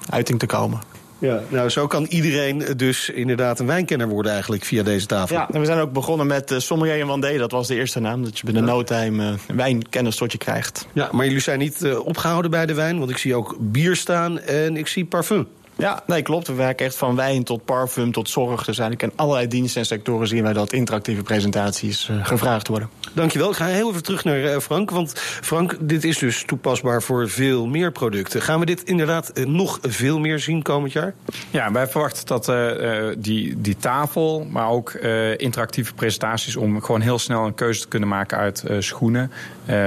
uiting 0.10 0.40
te 0.40 0.46
komen. 0.46 0.91
Ja, 1.21 1.41
nou 1.50 1.69
zo 1.69 1.88
kan 1.88 2.06
iedereen 2.09 2.63
dus 2.77 3.09
inderdaad 3.09 3.59
een 3.59 3.65
wijnkenner 3.65 4.07
worden 4.07 4.31
eigenlijk 4.31 4.63
via 4.63 4.83
deze 4.83 5.06
tafel. 5.06 5.35
Ja, 5.35 5.50
en 5.51 5.59
we 5.59 5.65
zijn 5.65 5.79
ook 5.79 5.91
begonnen 5.94 6.27
met 6.27 6.51
uh, 6.51 6.59
Sommelier 6.59 7.00
en 7.00 7.07
Wandé, 7.07 7.38
dat 7.38 7.51
was 7.51 7.68
de 7.68 7.75
eerste 7.75 8.00
naam. 8.00 8.23
Dat 8.23 8.39
je 8.39 8.45
binnen 8.45 8.63
no 8.63 8.83
time 8.83 9.31
uh, 9.31 9.56
wijnkennis 9.56 10.15
tot 10.15 10.31
je 10.31 10.38
krijgt. 10.38 10.88
Ja, 10.94 11.09
maar 11.12 11.25
jullie 11.25 11.41
zijn 11.41 11.59
niet 11.59 11.83
uh, 11.83 12.06
opgehouden 12.06 12.51
bij 12.51 12.65
de 12.65 12.73
wijn, 12.73 13.00
want 13.00 13.09
ik 13.09 13.18
zie 13.18 13.35
ook 13.35 13.56
bier 13.59 13.95
staan 13.95 14.39
en 14.39 14.77
ik 14.77 14.88
zie 14.88 15.06
parfum. 15.06 15.47
Ja, 15.75 16.03
nee, 16.07 16.21
klopt. 16.21 16.47
We 16.47 16.53
werken 16.53 16.85
echt 16.85 16.95
van 16.95 17.15
wijn 17.15 17.44
tot 17.44 17.65
parfum 17.65 18.12
tot 18.12 18.29
zorg. 18.29 18.65
Dus 18.65 18.79
eigenlijk 18.79 19.12
in 19.12 19.18
allerlei 19.19 19.47
diensten 19.47 19.81
en 19.81 19.88
sectoren 19.88 20.27
zien 20.27 20.44
wij 20.44 20.53
dat 20.53 20.73
interactieve 20.73 21.21
presentaties 21.21 22.09
uh, 22.09 22.25
gevraagd 22.25 22.68
worden. 22.68 22.89
Dankjewel. 23.13 23.50
Ik 23.50 23.56
ga 23.56 23.65
heel 23.65 23.89
even 23.89 24.03
terug 24.03 24.23
naar 24.23 24.39
uh, 24.39 24.57
Frank. 24.57 24.89
Want 24.91 25.13
Frank, 25.19 25.77
dit 25.79 26.03
is 26.03 26.18
dus 26.18 26.44
toepasbaar 26.45 27.01
voor 27.01 27.29
veel 27.29 27.65
meer 27.68 27.91
producten. 27.91 28.41
Gaan 28.41 28.59
we 28.59 28.65
dit 28.65 28.83
inderdaad 28.83 29.31
uh, 29.33 29.45
nog 29.45 29.79
veel 29.81 30.19
meer 30.19 30.39
zien 30.39 30.62
komend 30.62 30.91
jaar? 30.91 31.13
Ja, 31.50 31.71
wij 31.71 31.88
verwachten 31.88 32.25
dat 32.25 32.51
die, 33.18 33.62
die 33.62 33.77
tafel, 33.77 34.47
maar 34.50 34.69
ook 34.69 34.91
interactieve 35.38 35.94
presentaties... 35.94 36.56
om 36.56 36.81
gewoon 36.81 37.01
heel 37.01 37.19
snel 37.19 37.45
een 37.45 37.56
keuze 37.56 37.81
te 37.81 37.88
kunnen 37.88 38.09
maken 38.09 38.38
uit 38.38 38.63
schoenen, 38.79 39.31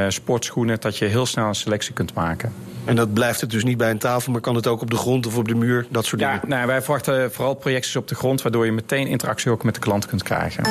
sportschoenen... 0.08 0.80
dat 0.80 0.98
je 0.98 1.04
heel 1.04 1.26
snel 1.26 1.46
een 1.46 1.54
selectie 1.54 1.92
kunt 1.92 2.14
maken. 2.14 2.52
En 2.84 2.96
dat 2.96 3.12
blijft 3.12 3.40
het 3.40 3.50
dus 3.50 3.64
niet 3.64 3.76
bij 3.76 3.90
een 3.90 3.98
tafel, 3.98 4.32
maar 4.32 4.40
kan 4.40 4.54
het 4.54 4.66
ook 4.66 4.80
op 4.80 4.90
de 4.90 4.96
grond 4.96 5.26
of 5.26 5.36
op 5.36 5.48
de 5.48 5.54
muur, 5.54 5.86
dat 5.90 6.04
soort 6.04 6.20
ja, 6.20 6.32
dingen? 6.32 6.48
Nou, 6.48 6.66
wij 6.66 6.82
verwachten 6.82 7.32
vooral 7.32 7.54
projecties 7.54 7.96
op 7.96 8.08
de 8.08 8.14
grond, 8.14 8.42
waardoor 8.42 8.64
je 8.64 8.72
meteen 8.72 9.06
interactie 9.06 9.50
ook 9.50 9.64
met 9.64 9.74
de 9.74 9.80
klant 9.80 10.06
kunt 10.06 10.22
krijgen. 10.22 10.62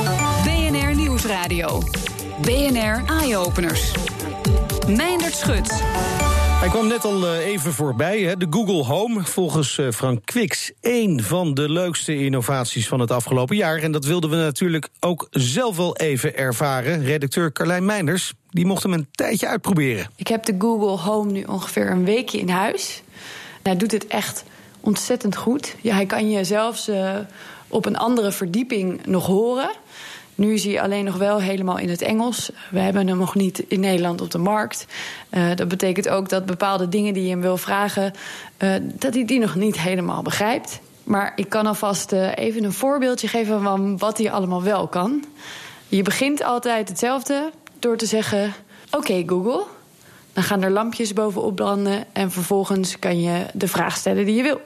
BNR 0.43 0.95
Nieuwsradio. 0.95 1.81
BNR 2.41 3.03
Eye 3.21 3.37
Openers. 3.37 3.91
Meindert 4.87 5.35
Schut. 5.35 5.83
Hij 6.63 6.71
kwam 6.71 6.87
net 6.87 7.05
al 7.05 7.27
eh, 7.27 7.45
even 7.45 7.73
voorbij, 7.73 8.35
de 8.37 8.47
Google 8.49 8.83
Home. 8.83 9.23
Volgens 9.23 9.77
eh, 9.77 9.91
Frank 9.91 10.25
Quix 10.25 10.71
één 10.81 11.23
van 11.23 11.53
de 11.53 11.69
leukste 11.69 12.17
innovaties 12.17 12.87
van 12.87 12.99
het 12.99 13.11
afgelopen 13.11 13.55
jaar. 13.55 13.77
En 13.77 13.91
dat 13.91 14.05
wilden 14.05 14.29
we 14.29 14.35
natuurlijk 14.35 14.89
ook 14.99 15.27
zelf 15.31 15.77
wel 15.77 15.97
even 15.97 16.37
ervaren. 16.37 17.03
Redacteur 17.03 17.51
Carlijn 17.51 17.85
Meinders, 17.85 18.33
die 18.49 18.65
mocht 18.65 18.83
hem 18.83 18.93
een 18.93 19.07
tijdje 19.11 19.47
uitproberen. 19.47 20.07
Ik 20.15 20.27
heb 20.27 20.45
de 20.45 20.55
Google 20.59 21.11
Home 21.11 21.31
nu 21.31 21.43
ongeveer 21.43 21.91
een 21.91 22.05
weekje 22.05 22.39
in 22.39 22.49
huis. 22.49 23.01
Hij 23.63 23.77
doet 23.77 23.91
het 23.91 24.07
echt 24.07 24.43
ontzettend 24.79 25.35
goed. 25.35 25.75
Ja, 25.81 25.95
hij 25.95 26.05
kan 26.05 26.29
je 26.29 26.43
zelfs 26.43 26.89
uh, 26.89 27.15
op 27.67 27.85
een 27.85 27.97
andere 27.97 28.31
verdieping 28.31 29.05
nog 29.05 29.25
horen. 29.25 29.71
Nu 30.35 30.53
is 30.53 30.63
hij 30.63 30.81
alleen 30.81 31.05
nog 31.05 31.17
wel 31.17 31.41
helemaal 31.41 31.77
in 31.77 31.89
het 31.89 32.01
Engels. 32.01 32.51
We 32.69 32.79
hebben 32.79 33.07
hem 33.07 33.17
nog 33.17 33.35
niet 33.35 33.59
in 33.59 33.79
Nederland 33.79 34.21
op 34.21 34.31
de 34.31 34.37
markt. 34.37 34.85
Uh, 35.31 35.55
dat 35.55 35.67
betekent 35.67 36.09
ook 36.09 36.29
dat 36.29 36.45
bepaalde 36.45 36.89
dingen 36.89 37.13
die 37.13 37.23
je 37.23 37.29
hem 37.29 37.41
wil 37.41 37.57
vragen, 37.57 38.13
uh, 38.59 38.75
dat 38.81 39.13
hij 39.13 39.25
die 39.25 39.39
nog 39.39 39.55
niet 39.55 39.79
helemaal 39.79 40.21
begrijpt. 40.21 40.79
Maar 41.03 41.33
ik 41.35 41.49
kan 41.49 41.65
alvast 41.65 42.13
uh, 42.13 42.31
even 42.35 42.63
een 42.63 42.73
voorbeeldje 42.73 43.27
geven 43.27 43.61
van 43.61 43.97
wat 43.97 44.17
hij 44.17 44.31
allemaal 44.31 44.63
wel 44.63 44.87
kan. 44.87 45.23
Je 45.87 46.01
begint 46.01 46.43
altijd 46.43 46.89
hetzelfde 46.89 47.51
door 47.79 47.97
te 47.97 48.05
zeggen: 48.05 48.53
Oké, 48.85 48.97
okay, 48.97 49.23
Google. 49.27 49.63
Dan 50.33 50.43
gaan 50.43 50.61
er 50.61 50.71
lampjes 50.71 51.13
bovenop 51.13 51.55
branden 51.55 52.05
en 52.13 52.31
vervolgens 52.31 52.99
kan 52.99 53.21
je 53.21 53.45
de 53.53 53.67
vraag 53.67 53.97
stellen 53.97 54.25
die 54.25 54.35
je 54.35 54.43
wil. 54.43 54.61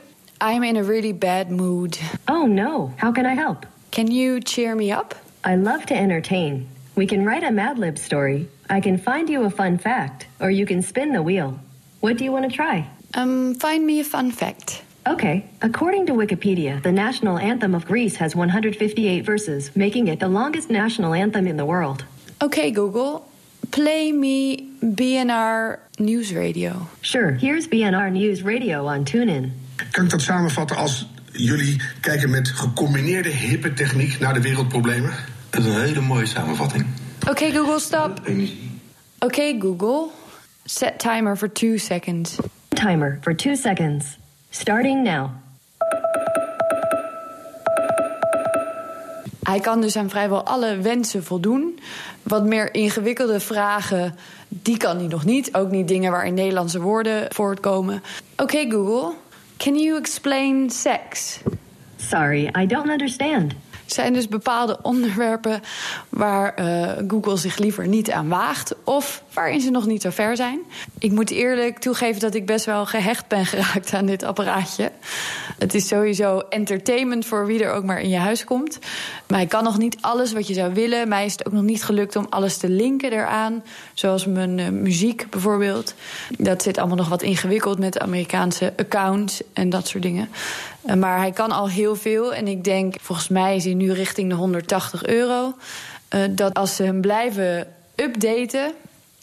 I'm 0.52 0.64
in 0.64 0.76
a 0.76 0.82
really 0.82 1.16
bad 1.16 1.50
mood. 1.50 2.00
Oh 2.26 2.50
no, 2.50 2.92
how 2.98 3.14
can 3.14 3.26
I 3.26 3.36
help? 3.36 3.68
Can 3.90 4.06
you 4.06 4.40
cheer 4.44 4.76
me 4.76 4.92
up? 4.92 5.26
I 5.48 5.56
love 5.56 5.86
to 5.86 5.96
entertain. 5.96 6.68
We 6.94 7.08
can 7.08 7.24
write 7.24 7.44
a 7.46 7.52
Mad 7.52 7.80
Lib 7.80 7.98
story. 7.98 8.50
I 8.70 8.82
can 8.82 8.98
find 8.98 9.30
you 9.30 9.46
a 9.46 9.50
fun 9.50 9.78
fact, 9.78 10.28
or 10.42 10.52
you 10.52 10.66
can 10.66 10.82
spin 10.82 11.14
the 11.14 11.22
wheel. 11.22 11.58
What 12.02 12.18
do 12.18 12.26
you 12.26 12.34
want 12.34 12.52
to 12.52 12.54
try? 12.54 12.90
Um, 13.14 13.56
find 13.56 13.86
me 13.86 14.02
a 14.02 14.04
fun 14.04 14.32
fact. 14.32 14.84
Okay. 15.08 15.46
According 15.62 16.08
to 16.08 16.14
Wikipedia, 16.14 16.84
the 16.84 16.92
national 16.92 17.38
anthem 17.38 17.74
of 17.76 17.86
Greece 17.86 18.18
has 18.18 18.36
158 18.36 19.24
verses, 19.24 19.74
making 19.74 20.10
it 20.10 20.20
the 20.20 20.28
longest 20.28 20.70
national 20.70 21.14
anthem 21.14 21.48
in 21.48 21.56
the 21.56 21.66
world. 21.66 22.04
Okay, 22.42 22.70
Google. 22.70 23.32
Play 23.72 24.12
me 24.12 24.70
BNR 24.84 25.80
News 25.98 26.34
Radio. 26.34 26.90
Sure. 27.00 27.32
Here's 27.32 27.70
BNR 27.70 28.12
News 28.12 28.44
Radio 28.44 28.86
on 28.86 29.06
TuneIn. 29.06 29.54
Kan 29.92 30.04
ik 30.04 30.10
dat 30.10 30.22
samenvatten 30.22 30.76
als 30.76 31.08
jullie 31.32 31.82
kijken 32.02 32.30
met 32.30 32.48
gecombineerde 32.48 33.30
hippe 33.30 33.74
techniek 33.74 34.20
naar 34.20 34.34
de 34.34 34.42
wereldproblemen? 34.42 35.36
Dat 35.50 35.66
is 35.66 35.66
een 35.66 35.82
hele 35.82 36.02
mooie 36.02 36.26
samenvatting. 36.26 36.86
Oké, 37.22 37.30
okay, 37.30 37.52
Google, 37.52 37.80
stop. 37.80 38.20
Oké, 38.20 38.48
okay, 39.20 39.60
Google. 39.60 40.08
Set 40.66 41.00
timer 41.00 41.38
for 41.38 41.52
two 41.52 41.78
seconds. 41.78 42.36
Timer 42.70 43.18
for 43.22 43.36
two 43.36 43.56
seconds. 43.56 44.18
Starting 44.50 45.04
now. 45.04 45.30
Hij 49.44 49.60
kan 49.60 49.82
dus 49.82 49.96
aan 49.96 50.10
vrijwel 50.10 50.44
alle 50.44 50.78
wensen 50.78 51.24
voldoen. 51.24 51.80
Wat 52.24 52.46
meer 52.46 52.74
ingewikkelde 52.74 53.40
vragen, 53.40 54.16
die 54.48 54.78
kan 54.78 54.98
hij 54.98 55.08
nog 55.08 55.26
niet. 55.26 55.56
Ook 55.56 55.72
niet 55.72 55.88
dingen 55.88 56.12
waar 56.12 56.26
in 56.26 56.34
Nederlandse 56.34 56.82
woorden 56.82 57.34
voortkomen. 57.34 58.04
Oké, 58.32 58.44
okay, 58.44 58.70
Google. 58.70 59.14
Can 59.58 59.76
you 59.76 59.98
explain 60.00 60.70
sex? 60.70 61.40
Sorry, 61.96 62.52
I 62.62 62.66
don't 62.66 62.90
understand. 62.90 63.54
Zijn 63.94 64.14
dus 64.14 64.28
bepaalde 64.28 64.80
onderwerpen 64.82 65.62
waar 66.10 66.54
uh, 66.60 66.92
Google 67.08 67.38
zich 67.38 67.58
liever 67.58 67.88
niet 67.88 68.12
aan 68.12 68.28
waagt 68.28 68.76
of 68.84 69.24
waarin 69.34 69.62
ze 69.62 69.70
nog 69.70 69.86
niet 69.86 70.02
zo 70.02 70.10
ver 70.10 70.36
zijn. 70.36 70.60
Ik 71.00 71.12
moet 71.12 71.32
eerlijk 71.32 71.80
toegeven 71.80 72.22
dat 72.22 72.36
ik 72.36 72.46
best 72.46 72.66
wel 72.66 72.86
gehecht 72.86 73.28
ben 73.28 73.46
geraakt 73.46 73.94
aan 73.94 74.06
dit 74.06 74.24
apparaatje. 74.24 74.92
Het 75.58 75.74
is 75.74 75.88
sowieso 75.88 76.40
entertainment 76.50 77.26
voor 77.26 77.46
wie 77.46 77.64
er 77.64 77.72
ook 77.72 77.84
maar 77.84 78.02
in 78.02 78.10
je 78.10 78.18
huis 78.18 78.44
komt. 78.44 78.80
Maar 79.28 79.38
hij 79.38 79.48
kan 79.48 79.64
nog 79.64 79.78
niet 79.78 79.98
alles 80.02 80.34
wat 80.34 80.48
je 80.48 80.54
zou 80.54 80.74
willen. 80.74 81.08
Mij 81.08 81.26
is 81.26 81.32
het 81.32 81.48
ook 81.48 81.54
nog 81.54 81.64
niet 81.64 81.84
gelukt 81.84 82.16
om 82.16 82.28
alles 82.30 82.58
te 82.58 82.70
linken 82.70 83.12
eraan. 83.12 83.64
Zoals 83.94 84.26
mijn 84.26 84.58
uh, 84.58 84.70
muziek 84.70 85.30
bijvoorbeeld. 85.30 85.94
Dat 86.38 86.62
zit 86.62 86.78
allemaal 86.78 86.98
nog 86.98 87.10
wat 87.10 87.22
ingewikkeld 87.22 87.80
met 87.80 88.00
Amerikaanse 88.00 88.74
accounts 88.78 89.42
en 89.54 89.70
dat 89.70 89.88
soort 89.88 90.04
dingen. 90.04 90.30
Uh, 90.88 90.94
maar 90.94 91.18
hij 91.18 91.32
kan 91.32 91.52
al 91.52 91.70
heel 91.70 91.96
veel. 91.96 92.34
En 92.34 92.48
ik 92.48 92.64
denk, 92.64 92.96
volgens 93.02 93.28
mij 93.28 93.56
is 93.56 93.64
hij 93.64 93.74
nu 93.74 93.92
richting 93.92 94.30
de 94.30 94.36
180 94.36 95.06
euro. 95.06 95.54
Uh, 96.16 96.22
dat 96.30 96.54
als 96.54 96.76
ze 96.76 96.84
hem 96.84 97.02
blijven 97.02 97.68
updaten. 97.96 98.74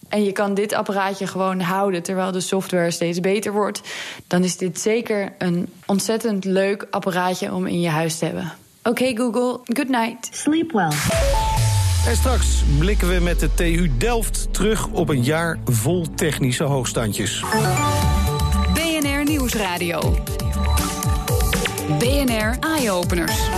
En 0.09 0.25
je 0.25 0.33
kan 0.33 0.55
dit 0.55 0.73
apparaatje 0.73 1.27
gewoon 1.27 1.61
houden 1.61 2.03
terwijl 2.03 2.33
de 2.33 2.41
software 2.41 2.91
steeds 2.91 3.21
beter 3.21 3.53
wordt. 3.53 3.81
Dan 4.27 4.45
is 4.45 4.57
dit 4.57 4.81
zeker 4.81 5.33
een 5.39 5.69
ontzettend 5.87 6.45
leuk 6.45 6.87
apparaatje 6.91 7.53
om 7.53 7.67
in 7.67 7.81
je 7.81 7.89
huis 7.89 8.19
te 8.19 8.25
hebben. 8.25 8.53
Oké, 8.83 8.89
okay, 8.89 9.17
Google, 9.17 9.61
good 9.65 9.89
night. 9.89 10.29
Sleep 10.31 10.73
well. 10.73 10.93
En 12.07 12.17
straks 12.17 12.63
blikken 12.79 13.09
we 13.09 13.21
met 13.21 13.41
de 13.41 13.55
TU 13.55 13.91
Delft 13.99 14.49
terug 14.51 14.89
op 14.89 15.09
een 15.09 15.23
jaar 15.23 15.59
vol 15.65 16.07
technische 16.15 16.65
hoogstandjes. 16.65 17.45
BNR 18.75 19.25
Nieuwsradio. 19.25 20.23
BNR 21.89 22.57
Eye-Openers. 22.61 23.49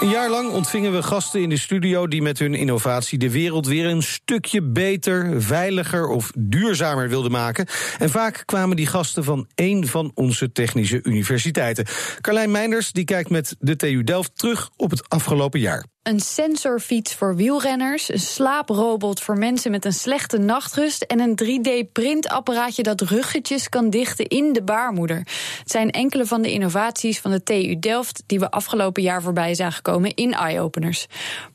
Een 0.00 0.08
jaar 0.08 0.30
lang 0.30 0.50
ontvingen 0.50 0.92
we 0.92 1.02
gasten 1.02 1.42
in 1.42 1.48
de 1.48 1.58
studio 1.58 2.06
die 2.06 2.22
met 2.22 2.38
hun 2.38 2.54
innovatie 2.54 3.18
de 3.18 3.30
wereld 3.30 3.66
weer 3.66 3.86
een 3.86 4.02
stukje 4.02 4.62
beter, 4.62 5.42
veiliger 5.42 6.08
of 6.08 6.32
duurzamer 6.38 7.08
wilden 7.08 7.30
maken. 7.30 7.66
En 7.98 8.10
vaak 8.10 8.42
kwamen 8.46 8.76
die 8.76 8.86
gasten 8.86 9.24
van 9.24 9.48
één 9.54 9.86
van 9.86 10.10
onze 10.14 10.52
technische 10.52 11.00
universiteiten. 11.02 11.86
Carlijn 12.20 12.50
Meinders 12.50 12.92
die 12.92 13.04
kijkt 13.04 13.30
met 13.30 13.56
de 13.58 13.76
TU 13.76 14.04
Delft 14.04 14.38
terug 14.38 14.70
op 14.76 14.90
het 14.90 15.08
afgelopen 15.08 15.60
jaar. 15.60 15.91
Een 16.02 16.20
sensorfiets 16.20 17.14
voor 17.14 17.36
wielrenners, 17.36 18.08
een 18.08 18.18
slaaprobot 18.18 19.20
voor 19.20 19.38
mensen 19.38 19.70
met 19.70 19.84
een 19.84 19.92
slechte 19.92 20.38
nachtrust 20.38 21.02
en 21.02 21.20
een 21.20 21.38
3D-printapparaatje 21.42 22.82
dat 22.82 23.00
ruggetjes 23.00 23.68
kan 23.68 23.90
dichten 23.90 24.26
in 24.26 24.52
de 24.52 24.62
baarmoeder. 24.62 25.16
Het 25.58 25.70
zijn 25.70 25.90
enkele 25.90 26.24
van 26.26 26.42
de 26.42 26.52
innovaties 26.52 27.20
van 27.20 27.30
de 27.30 27.42
TU 27.42 27.78
Delft 27.78 28.22
die 28.26 28.38
we 28.38 28.50
afgelopen 28.50 29.02
jaar 29.02 29.22
voorbij 29.22 29.54
zagen 29.54 29.82
komen 29.82 30.14
in 30.14 30.32
eye-openers. 30.32 31.06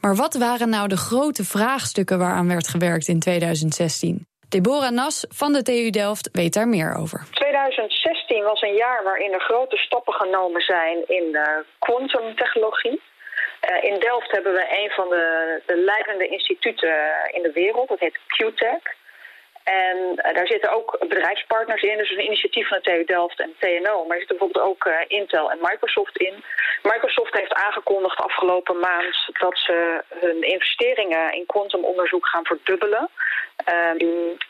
Maar 0.01 0.15
wat 0.15 0.33
waren 0.33 0.69
nou 0.69 0.87
de 0.87 0.97
grote 0.97 1.43
vraagstukken 1.43 2.19
waaraan 2.19 2.47
werd 2.47 2.67
gewerkt 2.67 3.07
in 3.07 3.19
2016? 3.19 4.27
Deborah 4.49 4.91
Nas 4.91 5.25
van 5.29 5.53
de 5.53 5.63
TU 5.63 5.89
Delft 5.89 6.29
weet 6.31 6.53
daar 6.53 6.67
meer 6.67 6.95
over. 6.95 7.27
2016 7.31 8.43
was 8.43 8.61
een 8.61 8.75
jaar 8.75 9.03
waarin 9.03 9.33
er 9.33 9.41
grote 9.41 9.77
stappen 9.77 10.13
genomen 10.13 10.61
zijn 10.61 11.03
in 11.07 11.37
quantumtechnologie. 11.79 13.01
Uh, 13.69 13.83
in 13.83 13.99
Delft 13.99 14.31
hebben 14.31 14.53
we 14.53 14.65
een 14.69 14.89
van 14.89 15.09
de, 15.09 15.61
de 15.65 15.77
leidende 15.77 16.27
instituten 16.27 16.95
in 17.31 17.41
de 17.41 17.51
wereld. 17.51 17.87
Dat 17.87 17.99
heet 17.99 18.19
QTech. 18.27 18.95
En 19.63 19.97
uh, 19.97 20.33
daar 20.33 20.47
zitten 20.47 20.71
ook 20.71 20.97
bedrijfspartners 20.99 21.81
in. 21.81 21.97
Dus 21.97 22.09
een 22.09 22.25
initiatief 22.25 22.67
van 22.67 22.79
de 22.81 22.83
TU 22.83 23.03
Delft 23.05 23.39
en 23.39 23.55
TNO. 23.59 24.03
Maar 24.03 24.17
er 24.17 24.25
zitten 24.25 24.37
bijvoorbeeld 24.37 24.65
ook 24.65 24.89
Intel 25.07 25.51
en 25.51 25.57
Microsoft 25.61 26.17
in. 26.17 26.43
Microsoft 26.83 27.33
heeft 27.33 27.53
aangekondigd 27.53 28.17
afgelopen 28.17 28.79
maand 28.79 29.29
dat 29.39 29.57
ze 29.57 30.03
hun 30.19 30.41
investeringen 30.41 31.33
in 31.33 31.45
quantumonderzoek 31.45 32.27
gaan 32.27 32.45
verdubbelen. 32.45 33.09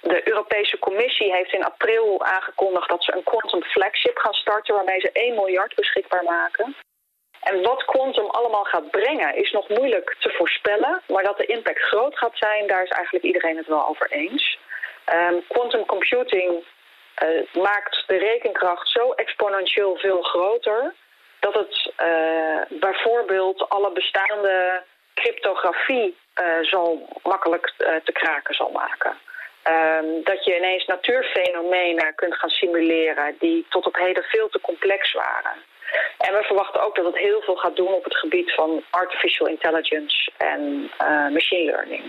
de 0.01 0.21
Europese 0.23 0.79
Commissie 0.79 1.33
heeft 1.33 1.53
in 1.53 1.63
april 1.63 2.25
aangekondigd 2.25 2.89
dat 2.89 3.03
ze 3.03 3.15
een 3.15 3.23
quantum 3.23 3.63
flagship 3.63 4.17
gaan 4.17 4.33
starten 4.33 4.75
waarmee 4.75 4.99
ze 4.99 5.09
1 5.11 5.35
miljard 5.35 5.75
beschikbaar 5.75 6.23
maken. 6.23 6.75
En 7.41 7.61
wat 7.61 7.85
quantum 7.85 8.25
allemaal 8.25 8.63
gaat 8.63 8.91
brengen 8.91 9.35
is 9.35 9.51
nog 9.51 9.69
moeilijk 9.69 10.15
te 10.19 10.29
voorspellen. 10.29 11.01
Maar 11.07 11.23
dat 11.23 11.37
de 11.37 11.45
impact 11.45 11.79
groot 11.81 12.17
gaat 12.17 12.37
zijn, 12.37 12.67
daar 12.67 12.83
is 12.83 12.89
eigenlijk 12.89 13.25
iedereen 13.25 13.57
het 13.57 13.67
wel 13.67 13.87
over 13.87 14.11
eens. 14.11 14.57
Um, 15.13 15.43
quantum 15.47 15.85
computing 15.85 16.63
uh, 17.23 17.63
maakt 17.63 18.03
de 18.07 18.17
rekenkracht 18.17 18.89
zo 18.89 19.11
exponentieel 19.11 19.95
veel 19.95 20.21
groter... 20.21 20.93
dat 21.39 21.53
het 21.53 21.91
uh, 22.03 22.79
bijvoorbeeld 22.79 23.69
alle 23.69 23.91
bestaande 23.91 24.83
cryptografie 25.13 26.17
uh, 26.41 26.59
zo 26.61 27.07
makkelijk 27.23 27.73
te 27.77 28.11
kraken 28.11 28.55
zal 28.55 28.69
maken. 28.69 29.17
Um, 29.63 30.23
dat 30.23 30.45
je 30.45 30.55
ineens 30.57 30.85
natuurfenomenen 30.85 32.15
kunt 32.15 32.35
gaan 32.35 32.49
simuleren 32.49 33.35
die 33.39 33.65
tot 33.69 33.85
op 33.85 33.95
heden 33.95 34.23
veel 34.23 34.49
te 34.49 34.61
complex 34.61 35.13
waren. 35.13 35.55
En 36.17 36.33
we 36.33 36.43
verwachten 36.43 36.81
ook 36.81 36.95
dat 36.95 37.05
het 37.05 37.17
heel 37.17 37.41
veel 37.41 37.55
gaat 37.55 37.75
doen 37.75 37.93
op 37.93 38.03
het 38.03 38.17
gebied 38.17 38.53
van 38.53 38.83
artificial 38.89 39.47
intelligence 39.47 40.31
en 40.37 40.91
uh, 41.01 41.27
machine 41.27 41.71
learning. 41.71 42.03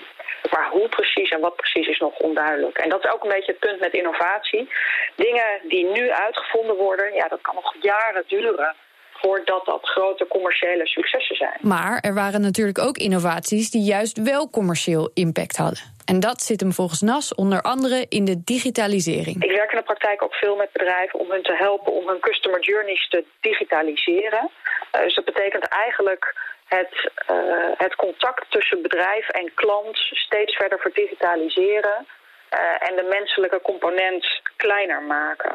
Maar 0.51 0.69
hoe 0.71 0.89
precies 0.89 1.31
en 1.31 1.41
wat 1.41 1.57
precies 1.57 1.87
is 1.87 1.99
nog 1.99 2.19
onduidelijk. 2.19 2.79
En 2.79 2.89
dat 2.89 3.05
is 3.05 3.11
ook 3.11 3.23
een 3.23 3.31
beetje 3.31 3.53
het 3.53 3.61
punt 3.61 3.81
met 3.81 3.93
innovatie. 3.93 4.71
Dingen 5.17 5.61
die 5.63 5.85
nu 5.85 6.11
uitgevonden 6.11 6.77
worden, 6.77 7.15
ja, 7.15 7.29
dat 7.29 7.41
kan 7.41 7.55
nog 7.55 7.75
jaren 7.81 8.25
duren 8.27 8.75
voordat 9.21 9.65
dat 9.65 9.81
grote 9.83 10.27
commerciële 10.29 10.87
successen 10.87 11.37
zijn. 11.37 11.59
Maar 11.61 11.99
er 12.01 12.15
waren 12.15 12.41
natuurlijk 12.41 12.79
ook 12.79 12.97
innovaties 12.97 13.71
die 13.71 13.83
juist 13.83 14.23
wel 14.23 14.51
commercieel 14.51 15.11
impact 15.15 15.57
hadden. 15.57 15.83
En 16.05 16.21
dat 16.21 16.43
zit 16.43 16.61
hem 16.61 16.73
volgens 16.73 17.01
NAS 17.01 17.35
onder 17.35 17.63
andere 17.63 18.07
in 18.09 18.25
de 18.25 18.45
digitalisering. 18.45 19.45
Ik 19.45 19.51
werk 19.51 19.73
in 19.73 19.79
de 19.79 19.85
praktijk 19.85 20.23
ook 20.23 20.35
veel 20.35 20.57
met 20.57 20.73
bedrijven 20.73 21.19
om 21.19 21.31
hun 21.31 21.43
te 21.43 21.57
helpen 21.57 21.93
om 21.93 22.09
hun 22.09 22.21
customer 22.21 22.61
journeys 22.61 23.09
te 23.09 23.25
digitaliseren. 23.41 24.51
Uh, 24.95 25.03
dus 25.03 25.15
dat 25.15 25.25
betekent 25.25 25.69
eigenlijk 25.69 26.35
het, 26.65 27.11
uh, 27.31 27.71
het 27.77 27.95
contact 27.97 28.51
tussen 28.51 28.83
bedrijf 28.83 29.29
en 29.29 29.55
klant 29.55 29.97
steeds 29.97 30.57
verder 30.57 30.79
verdigitaliseren. 30.79 32.07
Uh, 32.53 32.89
en 32.89 32.97
de 32.97 33.07
menselijke 33.19 33.61
component 33.63 34.27
kleiner 34.57 35.03
maken. 35.03 35.55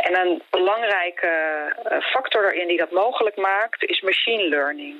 En 0.00 0.20
een 0.20 0.42
belangrijke 0.50 1.32
factor 2.00 2.42
daarin 2.42 2.68
die 2.68 2.78
dat 2.78 2.90
mogelijk 2.90 3.36
maakt 3.36 3.84
is 3.84 4.00
machine 4.00 4.48
learning. 4.48 4.96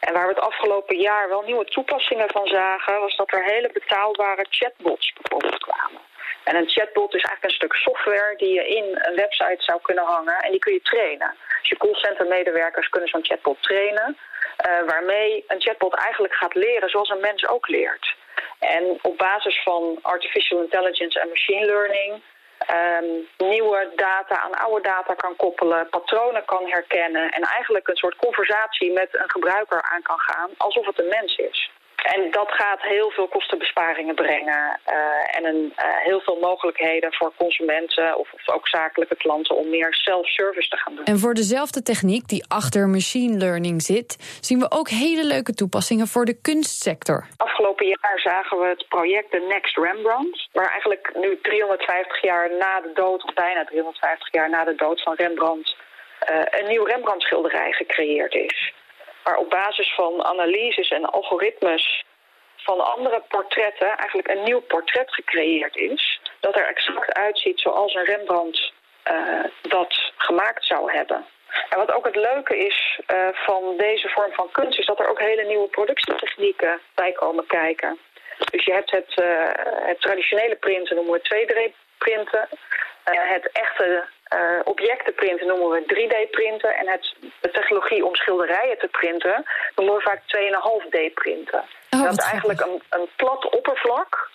En 0.00 0.12
waar 0.12 0.26
we 0.26 0.34
het 0.34 0.42
afgelopen 0.42 0.96
jaar 0.96 1.28
wel 1.28 1.42
nieuwe 1.42 1.64
toepassingen 1.64 2.28
van 2.30 2.46
zagen, 2.46 3.00
was 3.00 3.16
dat 3.16 3.32
er 3.32 3.44
hele 3.44 3.70
betaalbare 3.72 4.46
chatbots 4.50 5.12
bijvoorbeeld 5.12 5.62
kwamen. 5.62 6.00
En 6.44 6.56
een 6.56 6.68
chatbot 6.68 7.14
is 7.14 7.22
eigenlijk 7.22 7.44
een 7.44 7.58
stuk 7.60 7.74
software 7.74 8.36
die 8.36 8.54
je 8.54 8.68
in 8.68 8.84
een 8.84 9.14
website 9.14 9.62
zou 9.62 9.80
kunnen 9.82 10.04
hangen 10.04 10.38
en 10.38 10.50
die 10.50 10.60
kun 10.60 10.72
je 10.72 10.82
trainen. 10.82 11.34
Dus 11.60 11.68
je 11.68 11.76
callcenter 11.76 12.26
medewerkers 12.26 12.88
kunnen 12.88 13.08
zo'n 13.08 13.24
chatbot 13.24 13.62
trainen, 13.62 14.16
uh, 14.66 14.88
waarmee 14.88 15.44
een 15.46 15.60
chatbot 15.60 15.94
eigenlijk 15.94 16.34
gaat 16.34 16.54
leren 16.54 16.88
zoals 16.88 17.08
een 17.08 17.20
mens 17.20 17.48
ook 17.48 17.68
leert. 17.68 18.16
En 18.58 18.98
op 19.02 19.18
basis 19.18 19.62
van 19.62 19.98
artificial 20.02 20.62
intelligence 20.62 21.20
en 21.20 21.28
machine 21.28 21.66
learning 21.66 22.22
um, 22.66 23.26
nieuwe 23.48 23.92
data 23.96 24.40
aan 24.40 24.54
oude 24.54 24.82
data 24.82 25.14
kan 25.14 25.36
koppelen, 25.36 25.88
patronen 25.88 26.44
kan 26.44 26.66
herkennen 26.66 27.30
en 27.30 27.42
eigenlijk 27.42 27.88
een 27.88 27.96
soort 27.96 28.16
conversatie 28.16 28.92
met 28.92 29.08
een 29.12 29.30
gebruiker 29.30 29.82
aan 29.82 30.02
kan 30.02 30.18
gaan 30.18 30.50
alsof 30.56 30.86
het 30.86 30.98
een 30.98 31.08
mens 31.08 31.36
is. 31.36 31.70
En 32.14 32.30
dat 32.30 32.50
gaat 32.50 32.82
heel 32.82 33.10
veel 33.10 33.28
kostenbesparingen 33.28 34.14
brengen 34.14 34.80
uh, 34.88 35.36
en 35.36 35.44
een, 35.44 35.72
uh, 35.76 35.84
heel 36.08 36.20
veel 36.20 36.38
mogelijkheden 36.40 37.12
voor 37.12 37.32
consumenten 37.36 38.18
of, 38.18 38.32
of, 38.32 38.54
ook 38.54 38.68
zakelijke 38.68 39.16
klanten 39.16 39.56
om 39.56 39.68
meer 39.70 39.94
self-service 39.94 40.68
te 40.68 40.76
gaan 40.76 40.94
doen. 40.94 41.04
En 41.04 41.18
voor 41.18 41.34
dezelfde 41.34 41.82
techniek 41.82 42.28
die 42.28 42.44
achter 42.48 42.88
machine 42.88 43.36
learning 43.38 43.82
zit, 43.82 44.38
zien 44.40 44.58
we 44.58 44.70
ook 44.70 44.88
hele 44.88 45.24
leuke 45.24 45.54
toepassingen 45.54 46.06
voor 46.06 46.24
de 46.24 46.40
kunstsector. 46.40 47.26
Afgelopen 47.36 47.86
jaar 47.86 48.20
zagen 48.22 48.58
we 48.58 48.66
het 48.66 48.88
project 48.88 49.30
The 49.30 49.46
Next 49.48 49.76
Rembrandt, 49.76 50.48
waar 50.52 50.70
eigenlijk 50.70 51.10
nu 51.14 51.38
350 51.42 52.22
jaar 52.22 52.50
na 52.58 52.80
de 52.80 52.90
dood, 52.94 53.24
of 53.24 53.34
bijna 53.34 53.64
350 53.64 54.32
jaar 54.32 54.50
na 54.50 54.64
de 54.64 54.74
dood 54.74 55.02
van 55.02 55.14
Rembrandt, 55.14 55.76
uh, 56.30 56.60
een 56.60 56.68
nieuw 56.68 56.84
Rembrandt-schilderij 56.84 57.72
gecreëerd 57.72 58.34
is 58.34 58.76
waar 59.28 59.36
op 59.36 59.50
basis 59.50 59.94
van 59.94 60.24
analyses 60.24 60.88
en 60.88 61.04
algoritmes 61.04 62.04
van 62.56 62.80
andere 62.94 63.22
portretten 63.28 63.96
eigenlijk 63.96 64.28
een 64.28 64.42
nieuw 64.42 64.60
portret 64.60 65.14
gecreëerd 65.14 65.76
is. 65.76 66.20
Dat 66.40 66.56
er 66.56 66.66
exact 66.66 67.12
uitziet 67.12 67.60
zoals 67.60 67.94
een 67.94 68.04
Rembrandt 68.04 68.72
uh, 69.12 69.44
dat 69.62 70.12
gemaakt 70.16 70.64
zou 70.64 70.92
hebben. 70.92 71.26
En 71.68 71.78
wat 71.78 71.92
ook 71.92 72.04
het 72.04 72.16
leuke 72.16 72.58
is 72.58 73.00
uh, 73.12 73.28
van 73.32 73.76
deze 73.76 74.08
vorm 74.08 74.32
van 74.32 74.50
kunst, 74.50 74.78
is 74.78 74.86
dat 74.86 74.98
er 74.98 75.08
ook 75.08 75.20
hele 75.20 75.44
nieuwe 75.44 75.68
productietechnieken 75.68 76.80
bij 76.94 77.12
komen 77.12 77.46
kijken. 77.46 77.98
Dus 78.50 78.64
je 78.64 78.72
hebt 78.72 78.90
het, 78.90 79.12
uh, 79.20 79.50
het 79.86 80.00
traditionele 80.00 80.56
printen, 80.56 80.96
noemen 80.96 81.12
we 81.12 81.28
2D-printen. 81.28 82.48
het 83.04 83.50
echte 83.52 84.04
Uh, 84.34 84.60
objecten 84.64 85.14
printen 85.14 85.46
noemen 85.46 85.70
we 85.70 85.82
3D-printen. 85.82 86.76
En 86.76 86.88
het, 86.88 87.14
de 87.40 87.50
technologie 87.50 88.04
om 88.04 88.14
schilderijen 88.14 88.78
te 88.78 88.88
printen 88.88 89.44
noemen 89.74 89.94
we 89.94 90.00
vaak 90.00 90.20
2,5D 90.20 91.12
printen. 91.14 91.64
Oh, 91.90 92.02
dat 92.02 92.18
is 92.18 92.30
eigenlijk 92.30 92.60
een, 92.60 92.82
een 92.88 93.08
plat 93.16 93.48
oppervlak 93.50 94.30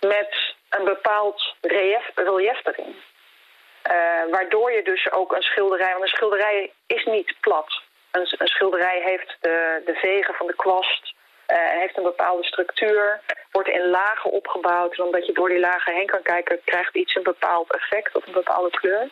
met 0.00 0.54
een 0.68 0.84
bepaald 0.84 1.54
relief, 1.60 2.10
relief 2.14 2.60
erin. 2.66 2.96
Uh, 3.90 4.30
waardoor 4.30 4.72
je 4.72 4.82
dus 4.82 5.12
ook 5.12 5.32
een 5.32 5.42
schilderij... 5.42 5.90
Want 5.90 6.02
een 6.02 6.08
schilderij 6.08 6.72
is 6.86 7.04
niet 7.04 7.34
plat. 7.40 7.82
Een, 8.10 8.26
een 8.38 8.46
schilderij 8.46 9.00
heeft 9.04 9.36
de, 9.40 9.82
de 9.84 9.94
vegen 9.94 10.34
van 10.34 10.46
de 10.46 10.56
kwast... 10.56 11.14
Uh, 11.50 11.56
heeft 11.56 11.96
een 11.96 12.02
bepaalde 12.02 12.44
structuur, 12.44 13.20
wordt 13.50 13.68
in 13.68 13.90
lagen 13.90 14.30
opgebouwd. 14.30 14.98
En 14.98 15.04
omdat 15.04 15.26
je 15.26 15.32
door 15.32 15.48
die 15.48 15.58
lagen 15.58 15.94
heen 15.94 16.06
kan 16.06 16.22
kijken, 16.22 16.60
krijgt 16.64 16.94
iets 16.94 17.14
een 17.14 17.22
bepaald 17.22 17.72
effect 17.72 18.16
of 18.16 18.26
een 18.26 18.32
bepaalde 18.32 18.70
kleur. 18.70 19.08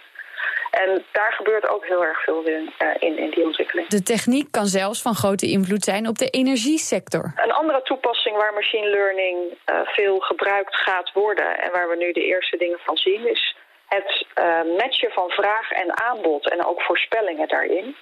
En 0.84 1.04
daar 1.12 1.32
gebeurt 1.32 1.68
ook 1.68 1.86
heel 1.86 2.04
erg 2.04 2.22
veel 2.22 2.42
in, 2.42 2.72
uh, 2.78 2.88
in, 2.98 3.18
in 3.18 3.30
die 3.30 3.44
ontwikkeling. 3.44 3.88
De 3.88 4.02
techniek 4.02 4.48
kan 4.50 4.66
zelfs 4.66 5.02
van 5.02 5.14
grote 5.14 5.46
invloed 5.46 5.84
zijn 5.84 6.08
op 6.08 6.18
de 6.18 6.30
energiesector. 6.30 7.32
Een 7.36 7.52
andere 7.52 7.82
toepassing 7.82 8.36
waar 8.36 8.54
machine 8.54 8.88
learning 8.88 9.36
uh, 9.40 9.80
veel 9.84 10.18
gebruikt 10.18 10.76
gaat 10.76 11.12
worden... 11.12 11.58
en 11.60 11.72
waar 11.72 11.88
we 11.88 11.96
nu 11.96 12.12
de 12.12 12.24
eerste 12.24 12.56
dingen 12.56 12.78
van 12.84 12.96
zien... 12.96 13.28
is 13.28 13.56
het 13.86 14.26
uh, 14.38 14.76
matchen 14.76 15.10
van 15.10 15.30
vraag 15.30 15.70
en 15.70 16.02
aanbod 16.02 16.50
en 16.50 16.64
ook 16.64 16.82
voorspellingen 16.82 17.48
daarin. 17.48 17.96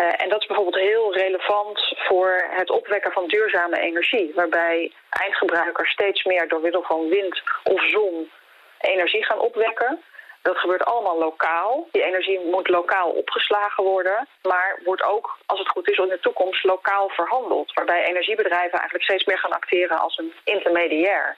Uh, 0.00 0.22
en 0.22 0.28
dat 0.28 0.40
is 0.40 0.46
bijvoorbeeld 0.46 0.84
heel 0.84 1.14
relevant 1.14 1.94
voor 1.96 2.44
het 2.50 2.70
opwekken 2.70 3.12
van 3.12 3.26
duurzame 3.26 3.78
energie... 3.80 4.32
waarbij 4.34 4.92
eindgebruikers 5.10 5.90
steeds 5.90 6.24
meer 6.24 6.48
door 6.48 6.60
middel 6.60 6.82
van 6.82 7.08
wind 7.08 7.42
of 7.64 7.88
zon 7.88 8.30
energie 8.80 9.24
gaan 9.24 9.38
opwekken... 9.38 10.00
Dat 10.42 10.58
gebeurt 10.58 10.84
allemaal 10.84 11.18
lokaal. 11.18 11.88
Die 11.92 12.02
energie 12.02 12.40
moet 12.50 12.68
lokaal 12.68 13.10
opgeslagen 13.10 13.84
worden, 13.84 14.28
maar 14.42 14.80
wordt 14.84 15.02
ook, 15.02 15.38
als 15.46 15.58
het 15.58 15.68
goed 15.68 15.90
is, 15.90 15.98
in 15.98 16.08
de 16.08 16.20
toekomst 16.20 16.64
lokaal 16.64 17.08
verhandeld. 17.08 17.72
Waarbij 17.72 18.04
energiebedrijven 18.04 18.78
eigenlijk 18.78 19.04
steeds 19.04 19.24
meer 19.24 19.38
gaan 19.38 19.52
acteren 19.52 19.98
als 19.98 20.18
een 20.18 20.32
intermediair 20.44 21.36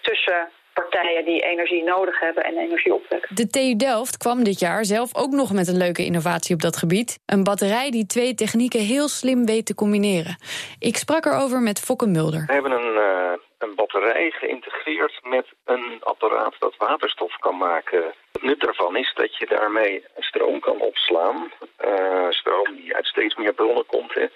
tussen 0.00 0.50
partijen 0.72 1.24
die 1.24 1.40
energie 1.40 1.82
nodig 1.82 2.20
hebben 2.20 2.44
en 2.44 2.56
energie 2.56 2.94
opwekken. 2.94 3.34
De 3.34 3.46
TU 3.46 3.76
Delft 3.76 4.16
kwam 4.16 4.44
dit 4.44 4.58
jaar 4.58 4.84
zelf 4.84 5.16
ook 5.16 5.30
nog 5.30 5.52
met 5.52 5.68
een 5.68 5.76
leuke 5.76 6.04
innovatie 6.04 6.54
op 6.54 6.60
dat 6.60 6.76
gebied. 6.76 7.18
Een 7.26 7.44
batterij 7.44 7.90
die 7.90 8.06
twee 8.06 8.34
technieken 8.34 8.80
heel 8.80 9.08
slim 9.08 9.46
weet 9.46 9.66
te 9.66 9.74
combineren. 9.74 10.36
Ik 10.78 10.96
sprak 10.96 11.24
erover 11.24 11.60
met 11.60 11.80
Fokke 11.80 12.06
Mulder. 12.06 12.44
We 12.46 12.52
hebben 12.52 12.72
een, 12.72 12.94
uh, 12.94 13.32
een 13.58 13.74
batterij 13.74 14.30
geïntegreerd 14.30 15.20
met 15.22 15.46
een 15.64 16.00
apparaat 16.00 16.54
dat 16.58 16.74
waterstof 16.76 17.36
kan 17.38 17.56
maken. 17.56 18.14
Het 18.42 18.50
nut 18.50 18.60
daarvan 18.60 18.96
is 18.96 19.12
dat 19.14 19.36
je 19.36 19.46
daarmee 19.46 20.04
stroom 20.18 20.60
kan 20.60 20.80
opslaan. 20.80 21.52
Uh, 21.84 22.30
stroom 22.30 22.76
die 22.76 22.94
uit 22.94 23.06
steeds 23.06 23.34
meer 23.34 23.52
bronnen 23.54 23.86
komt. 23.86 24.16
Uh, 24.16 24.28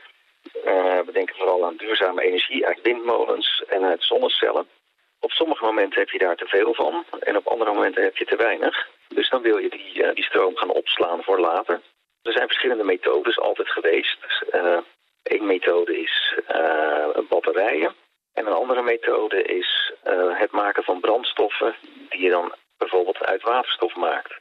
we 1.06 1.12
denken 1.12 1.36
vooral 1.36 1.64
aan 1.64 1.76
duurzame 1.76 2.22
energie 2.22 2.66
uit 2.66 2.80
windmolens 2.82 3.64
en 3.68 3.84
uit 3.84 4.02
zonnecellen. 4.02 4.66
Op 5.20 5.30
sommige 5.30 5.64
momenten 5.64 6.00
heb 6.00 6.08
je 6.08 6.18
daar 6.18 6.36
te 6.36 6.46
veel 6.46 6.74
van 6.74 7.04
en 7.20 7.36
op 7.36 7.46
andere 7.46 7.72
momenten 7.72 8.02
heb 8.02 8.16
je 8.16 8.24
te 8.24 8.36
weinig. 8.36 8.88
Dus 9.08 9.28
dan 9.28 9.42
wil 9.42 9.58
je 9.58 9.68
die, 9.68 10.02
uh, 10.02 10.14
die 10.14 10.24
stroom 10.24 10.56
gaan 10.56 10.70
opslaan 10.70 11.22
voor 11.22 11.40
later. 11.40 11.80
Er 12.22 12.32
zijn 12.32 12.46
verschillende 12.46 12.84
methodes 12.84 13.38
altijd 13.38 13.68
geweest. 13.68 14.18
Eén 15.22 15.46
methode 15.46 16.00
is 16.00 16.34
batterijen. 17.28 17.94
En 18.32 18.46
een 18.46 18.52
andere 18.52 18.82
methode 18.82 19.42
is 19.42 19.92
het 20.32 20.50
maken 20.50 20.84
van 20.84 21.00
brandstoffen 21.00 21.74
die 22.08 22.20
je 22.20 22.30
dan 22.30 22.54
bijvoorbeeld 22.78 23.18
uit 23.18 23.42
waterstof 23.42 23.94
maakt. 23.94 24.34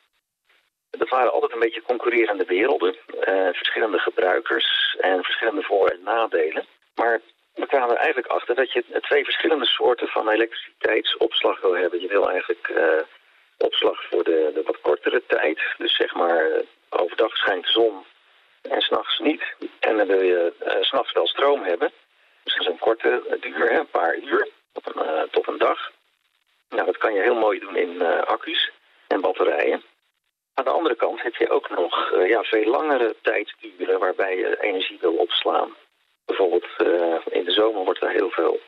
Dat 0.89 1.09
waren 1.09 1.31
altijd 1.31 1.51
een 1.53 1.59
beetje 1.59 1.81
concurrerende 1.81 2.45
werelden. 2.45 2.95
verschillende 3.53 3.99
gebruikers 3.99 4.97
en 4.99 5.23
verschillende 5.23 5.61
voor- 5.61 5.89
en 5.89 6.03
nadelen. 6.03 6.65
Maar 6.95 7.21
we 7.55 7.65
kwamen 7.65 7.89
er 7.89 8.01
eigenlijk 8.01 8.27
achter 8.27 8.55
dat 8.55 8.71
je 8.71 8.83
twee 9.01 9.23
verschillende 9.23 9.65
soorten 9.65 10.07
van 10.07 10.29
elektriciteitsopslag 10.29 11.61
wil 11.61 11.75
hebben. 11.75 12.01
Je 12.01 12.07
wil 12.07 12.29
eigenlijk 12.29 12.67
uh, 12.69 13.01
opslag 13.57 14.03
voor 14.09 14.23
de, 14.23 14.51
de, 14.53 14.61
wat 14.65 14.81
kortere 14.81 15.23
tijd. 15.27 15.59
Dus 15.77 15.95
zeg 15.95 16.13
maar 16.13 16.49
uh, 16.49 16.57
overdag 16.89 17.35
schijnt 17.35 17.65
de 17.65 17.71
zon 17.71 18.05
en 18.61 18.81
s'nachts 18.81 19.19
niet. 19.19 19.43
En 19.79 19.97
dan 19.97 20.07
wil 20.07 20.21
je 20.21 20.53
uh, 20.65 20.81
s'nachts 20.81 21.11
wel 21.11 21.27
stroom 21.27 21.63
hebben. 21.63 21.91
Dus 22.43 22.67
een 22.67 22.79
korte 22.79 23.37
duur, 23.39 23.71
een 23.71 23.89
paar 23.89 24.17
uur 24.17 24.47
tot 24.73 24.93
tot 25.31 25.47
een 25.47 25.57
dag. 25.57 25.91
Nou, 26.69 26.85
dat 26.85 26.97
kan 26.97 27.13
je 27.13 27.21
heel 27.21 27.35
mooi 27.35 27.59
doen 27.59 27.75
in 27.75 28.01
accu's 28.01 28.71
en 29.07 29.21
batterijen. 29.21 29.83
Aan 30.53 30.63
de 30.65 30.69
andere 30.69 30.95
kant 30.95 31.21
heb 31.21 31.35
je 31.35 31.49
ook 31.49 31.69
nog 31.69 32.11
ja, 32.27 32.43
veel 32.43 32.69
langere 32.69 33.15
tijdsduren 33.21 33.99
waarbij 33.99 34.37
je 34.37 34.61
energie 34.61 34.97
wil 35.01 35.13
opslaan. 35.13 35.75
Bijvoorbeeld 36.25 36.65
uh, 36.77 37.15
in 37.29 37.45
de 37.45 37.51
zomer 37.51 37.83
wordt 37.83 38.01
er 38.01 38.09
heel 38.09 38.29
veel 38.29 38.59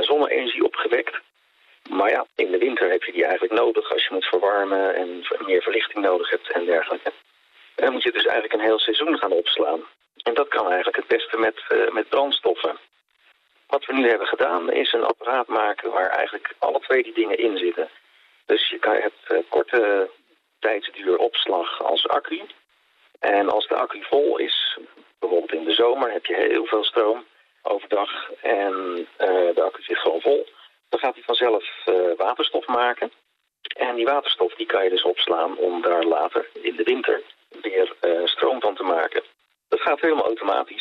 zonne-energie 0.00 0.64
opgewekt. 0.64 1.20
Maar 1.90 2.10
ja, 2.10 2.26
in 2.34 2.50
de 2.50 2.58
winter 2.58 2.90
heb 2.90 3.02
je 3.02 3.12
die 3.12 3.24
eigenlijk 3.24 3.60
nodig 3.60 3.92
als 3.92 4.02
je 4.02 4.14
moet 4.14 4.24
verwarmen 4.24 4.94
en 4.94 5.24
meer 5.46 5.62
verlichting 5.62 6.04
nodig 6.04 6.30
hebt 6.30 6.52
en 6.52 6.64
dergelijke. 6.64 7.12
En 7.74 7.84
dan 7.84 7.92
moet 7.92 8.02
je 8.02 8.12
dus 8.12 8.24
eigenlijk 8.24 8.52
een 8.52 8.68
heel 8.68 8.78
seizoen 8.78 9.18
gaan 9.18 9.32
opslaan. 9.32 9.80
En 10.22 10.34
dat 10.34 10.48
kan 10.48 10.66
eigenlijk 10.66 10.96
het 10.96 11.06
beste 11.06 11.38
met, 11.38 11.64
met 11.92 12.08
brandstoffen. 12.08 12.78
Wat 13.80 13.88
we 13.88 14.02
nu 14.02 14.08
hebben 14.08 14.26
gedaan 14.26 14.72
is 14.72 14.92
een 14.92 15.04
apparaat 15.04 15.46
maken 15.46 15.90
waar 15.90 16.08
eigenlijk 16.08 16.54
alle 16.58 16.80
twee 16.80 17.02
die 17.02 17.14
dingen 17.14 17.38
in 17.38 17.58
zitten. 17.58 17.88
Dus 18.46 18.68
je 18.68 18.78
kan 18.78 18.94
het 18.94 19.44
korte 19.48 20.10
tijdsduur 20.58 21.16
opslag 21.16 21.82
als 21.82 22.08
accu. 22.08 22.42
En 23.18 23.48
als 23.48 23.66
de 23.66 23.74
accu 23.74 24.02
vol 24.02 24.38
is, 24.38 24.78
bijvoorbeeld 25.18 25.52
in 25.52 25.64
de 25.64 25.72
zomer 25.72 26.12
heb 26.12 26.26
je 26.26 26.34
heel 26.34 26.64
veel 26.64 26.84
stroom 26.84 27.24
overdag 27.62 28.30
en 28.40 28.74
uh, 28.98 29.54
de 29.54 29.62
accu 29.62 29.82
zit 29.82 29.98
gewoon 29.98 30.20
vol. 30.20 30.46
Dan 30.88 31.00
gaat 31.00 31.14
hij 31.14 31.22
vanzelf 31.22 31.64
uh, 31.86 31.94
waterstof 32.16 32.66
maken. 32.66 33.12
En 33.76 33.94
die 33.94 34.04
waterstof 34.04 34.54
die 34.54 34.66
kan 34.66 34.84
je 34.84 34.90
dus 34.90 35.02
opslaan 35.02 35.56
om 35.56 35.82
daar 35.82 36.04
later 36.04 36.48
in 36.62 36.76
de 36.76 36.82
winter 36.82 37.22
weer 37.62 37.94
stroom 38.24 38.60
van 38.60 38.74
te 38.74 38.82
maken. 38.82 39.22
Dat 39.68 39.80
gaat 39.80 40.00
helemaal 40.00 40.26
automatisch. 40.26 40.79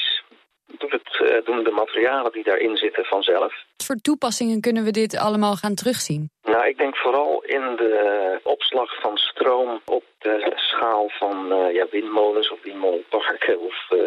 Het, 1.36 1.46
doen 1.46 1.64
de 1.64 1.72
materialen 1.72 2.32
die 2.32 2.44
daarin 2.44 2.78
zitten 2.78 3.06
vanzelf. 3.06 3.54
Wat 3.78 3.86
voor 3.86 3.96
toepassingen 3.96 4.62
kunnen 4.62 4.84
we 4.84 4.92
dit 4.92 5.18
allemaal 5.18 5.56
gaan 5.56 5.76
terugzien? 5.76 6.30
Nou, 6.44 6.68
ik 6.68 6.78
denk 6.78 6.98
vooral 6.98 7.44
in 7.44 7.76
de 7.76 8.40
opslag 8.44 9.02
van 9.02 9.18
stroom 9.18 9.82
op 9.86 10.04
de 10.20 10.52
schaal 10.56 11.10
van 11.10 11.52
uh, 11.52 11.74
ja, 11.74 11.86
windmolens 11.92 12.52
of 12.52 12.64
windmolenparken 12.64 13.60
of 13.60 13.76
uh, 13.90 14.00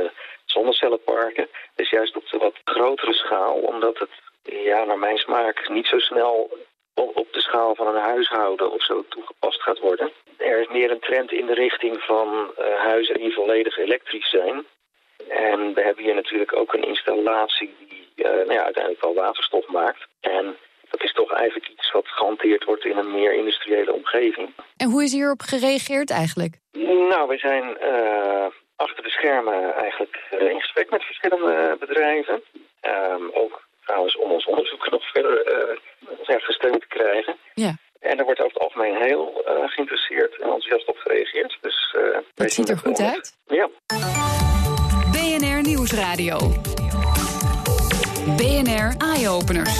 zonnecellenparken. 0.45 1.49
Dus 1.75 1.91
juist 1.91 2.17
op 2.17 2.29
de 2.31 2.39
wat 2.39 2.57
grotere 2.65 3.13
schaal, 3.13 3.55
omdat 3.55 3.99
het 3.99 4.11
ja, 4.43 4.85
naar 4.85 4.99
mijn 4.99 5.19
smaak 5.19 5.69
niet 5.69 5.87
zo 5.87 5.99
snel 5.99 6.51
op 6.95 7.29
de 7.33 7.41
schaal 7.41 7.75
van 7.75 7.87
een 7.87 8.03
huishouden 8.03 8.73
of 8.73 8.85
zo 8.85 9.05
toegepast 9.09 9.63
gaat 9.63 9.79
worden. 9.79 10.13
Er 10.37 10.61
is 10.61 10.69
meer 10.69 10.91
een 10.91 11.01
trend 11.01 11.33
in 11.33 11.47
de 11.47 11.55
richting 11.55 12.03
van 12.03 12.29
uh, 12.59 12.65
huizen 12.75 13.15
die 13.15 13.35
volledig 13.35 13.79
elektrisch 13.79 14.31
zijn. 14.31 14.65
En 15.29 15.75
we 15.75 15.83
hebben 15.83 16.05
hier 16.05 16.15
natuurlijk 16.15 16.57
ook 16.57 16.73
een 16.73 16.87
installatie 16.87 17.75
die 17.89 18.13
uh, 18.17 18.25
nou 18.25 18.53
ja, 18.53 18.65
uiteindelijk 18.65 19.05
wel 19.05 19.15
waterstof 19.15 19.67
maakt. 19.67 20.07
En 20.21 20.57
dat 20.91 21.03
is 21.03 21.13
toch 21.13 21.33
eigenlijk 21.33 21.69
iets 21.69 21.93
wat 21.93 22.09
gehanteerd 22.09 22.65
wordt 22.65 22.85
in 22.85 22.97
een 22.97 23.13
meer 23.13 23.33
industriële 23.35 23.93
omgeving. 23.93 24.55
En 24.77 24.91
hoe 24.91 25.03
is 25.03 25.13
hierop 25.13 25.41
gereageerd 25.41 26.11
eigenlijk? 26.11 26.55
Nou, 27.13 27.29
we 27.29 27.39
zijn 27.39 27.77
uh, 27.83 28.47
achter 28.77 29.03
de 29.03 29.11
schermen 29.11 29.75
eigenlijk 29.75 30.17
uh, 30.35 30.51
in 30.51 30.61
gesprek 30.61 30.91
met 30.91 31.05
verschillende 31.05 31.77
bedrijven. 31.81 32.43
Um, 32.83 33.31
ook 33.33 33.63
trouwens 33.85 34.17
om 34.17 34.31
ons 34.31 34.47
onderzoek 34.47 34.91
nog 34.91 35.11
verder 35.11 35.35
uh, 36.29 36.37
gesteund 36.39 36.81
te 36.81 36.87
krijgen. 36.89 37.37
Ja. 37.55 37.77
En 38.01 38.19
er 38.19 38.25
wordt 38.25 38.41
over 38.41 38.53
het 38.53 38.63
algemeen 38.63 39.03
heel 39.03 39.43
geïnteresseerd 39.67 40.35
en 40.35 40.43
enthousiast 40.43 40.87
op 40.87 40.97
gereageerd. 40.97 41.59
Dus, 41.61 41.97
dat 42.35 42.51
ziet 42.51 42.69
er 42.69 42.79
goed 42.79 43.01
uit. 43.01 43.37
Ja. 43.47 43.69
Nieuwsradio. 45.63 46.61
BNR 48.37 48.95
Eye-Openers. 48.99 49.79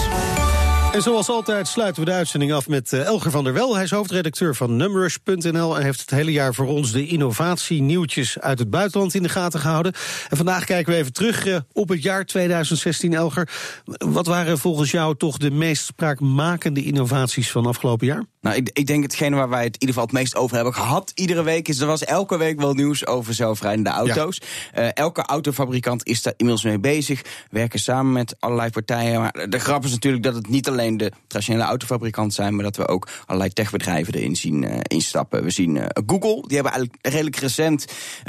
En 0.93 1.01
zoals 1.01 1.29
altijd 1.29 1.67
sluiten 1.67 2.03
we 2.03 2.09
de 2.09 2.15
uitzending 2.15 2.53
af 2.53 2.67
met 2.67 2.91
uh, 2.91 3.05
Elger 3.05 3.31
van 3.31 3.43
der 3.43 3.53
Wel. 3.53 3.73
Hij 3.75 3.83
is 3.83 3.91
hoofdredacteur 3.91 4.55
van 4.55 4.75
Numrush.nl 4.75 5.77
en 5.77 5.83
heeft 5.83 5.99
het 5.99 6.09
hele 6.09 6.31
jaar 6.31 6.53
voor 6.53 6.67
ons 6.67 6.91
de 6.91 7.07
innovatienieuwtjes 7.07 8.39
uit 8.39 8.59
het 8.59 8.69
buitenland 8.69 9.13
in 9.13 9.23
de 9.23 9.29
gaten 9.29 9.59
gehouden. 9.59 9.93
En 10.29 10.37
vandaag 10.37 10.65
kijken 10.65 10.93
we 10.93 10.99
even 10.99 11.13
terug 11.13 11.45
uh, 11.45 11.57
op 11.71 11.89
het 11.89 12.03
jaar 12.03 12.25
2016, 12.25 13.13
Elger. 13.13 13.49
Wat 13.85 14.27
waren 14.27 14.57
volgens 14.57 14.91
jou 14.91 15.17
toch 15.17 15.37
de 15.37 15.51
meest 15.51 15.85
spraakmakende 15.85 16.83
innovaties 16.83 17.51
van 17.51 17.65
afgelopen 17.65 18.07
jaar? 18.07 18.23
Nou, 18.43 18.55
ik, 18.55 18.69
ik 18.73 18.87
denk 18.87 19.03
hetgene 19.03 19.35
waar 19.35 19.49
wij 19.49 19.63
het 19.63 19.73
in 19.73 19.79
ieder 19.79 19.87
geval 19.87 20.03
het 20.03 20.13
meest 20.13 20.35
over 20.35 20.55
hebben 20.55 20.73
gehad 20.73 21.11
iedere 21.15 21.43
week 21.43 21.67
is 21.67 21.79
er 21.79 21.87
was 21.87 22.03
elke 22.03 22.37
week 22.37 22.59
wel 22.59 22.73
nieuws 22.73 23.07
over 23.07 23.33
zelfrijdende 23.33 23.89
auto's. 23.89 24.41
Eh, 24.73 24.87
elke 24.93 25.21
autofabrikant 25.21 26.07
is 26.07 26.21
daar 26.21 26.33
inmiddels 26.37 26.65
mee 26.65 26.79
bezig, 26.79 27.21
werken 27.49 27.79
samen 27.79 28.11
met 28.11 28.35
allerlei 28.39 28.69
partijen. 28.69 29.19
Maar 29.19 29.49
de 29.49 29.59
grap 29.59 29.83
is 29.83 29.91
natuurlijk 29.91 30.23
dat 30.23 30.35
het 30.35 30.49
niet 30.49 30.67
alleen 30.67 30.97
de 30.97 31.11
traditionele 31.27 31.65
autofabrikanten 31.65 32.33
zijn, 32.33 32.55
maar 32.55 32.63
dat 32.63 32.75
we 32.75 32.87
ook 32.87 33.07
allerlei 33.25 33.53
techbedrijven 33.53 34.13
erin 34.13 34.35
zien 34.35 34.63
eh, 34.63 34.77
instappen. 34.83 35.43
We 35.43 35.49
zien 35.49 35.77
eh, 35.77 36.03
Google, 36.05 36.47
die 36.47 36.55
hebben 36.55 36.71
eigenlijk 36.71 36.95
redelijk 37.01 37.35
recent, 37.35 37.85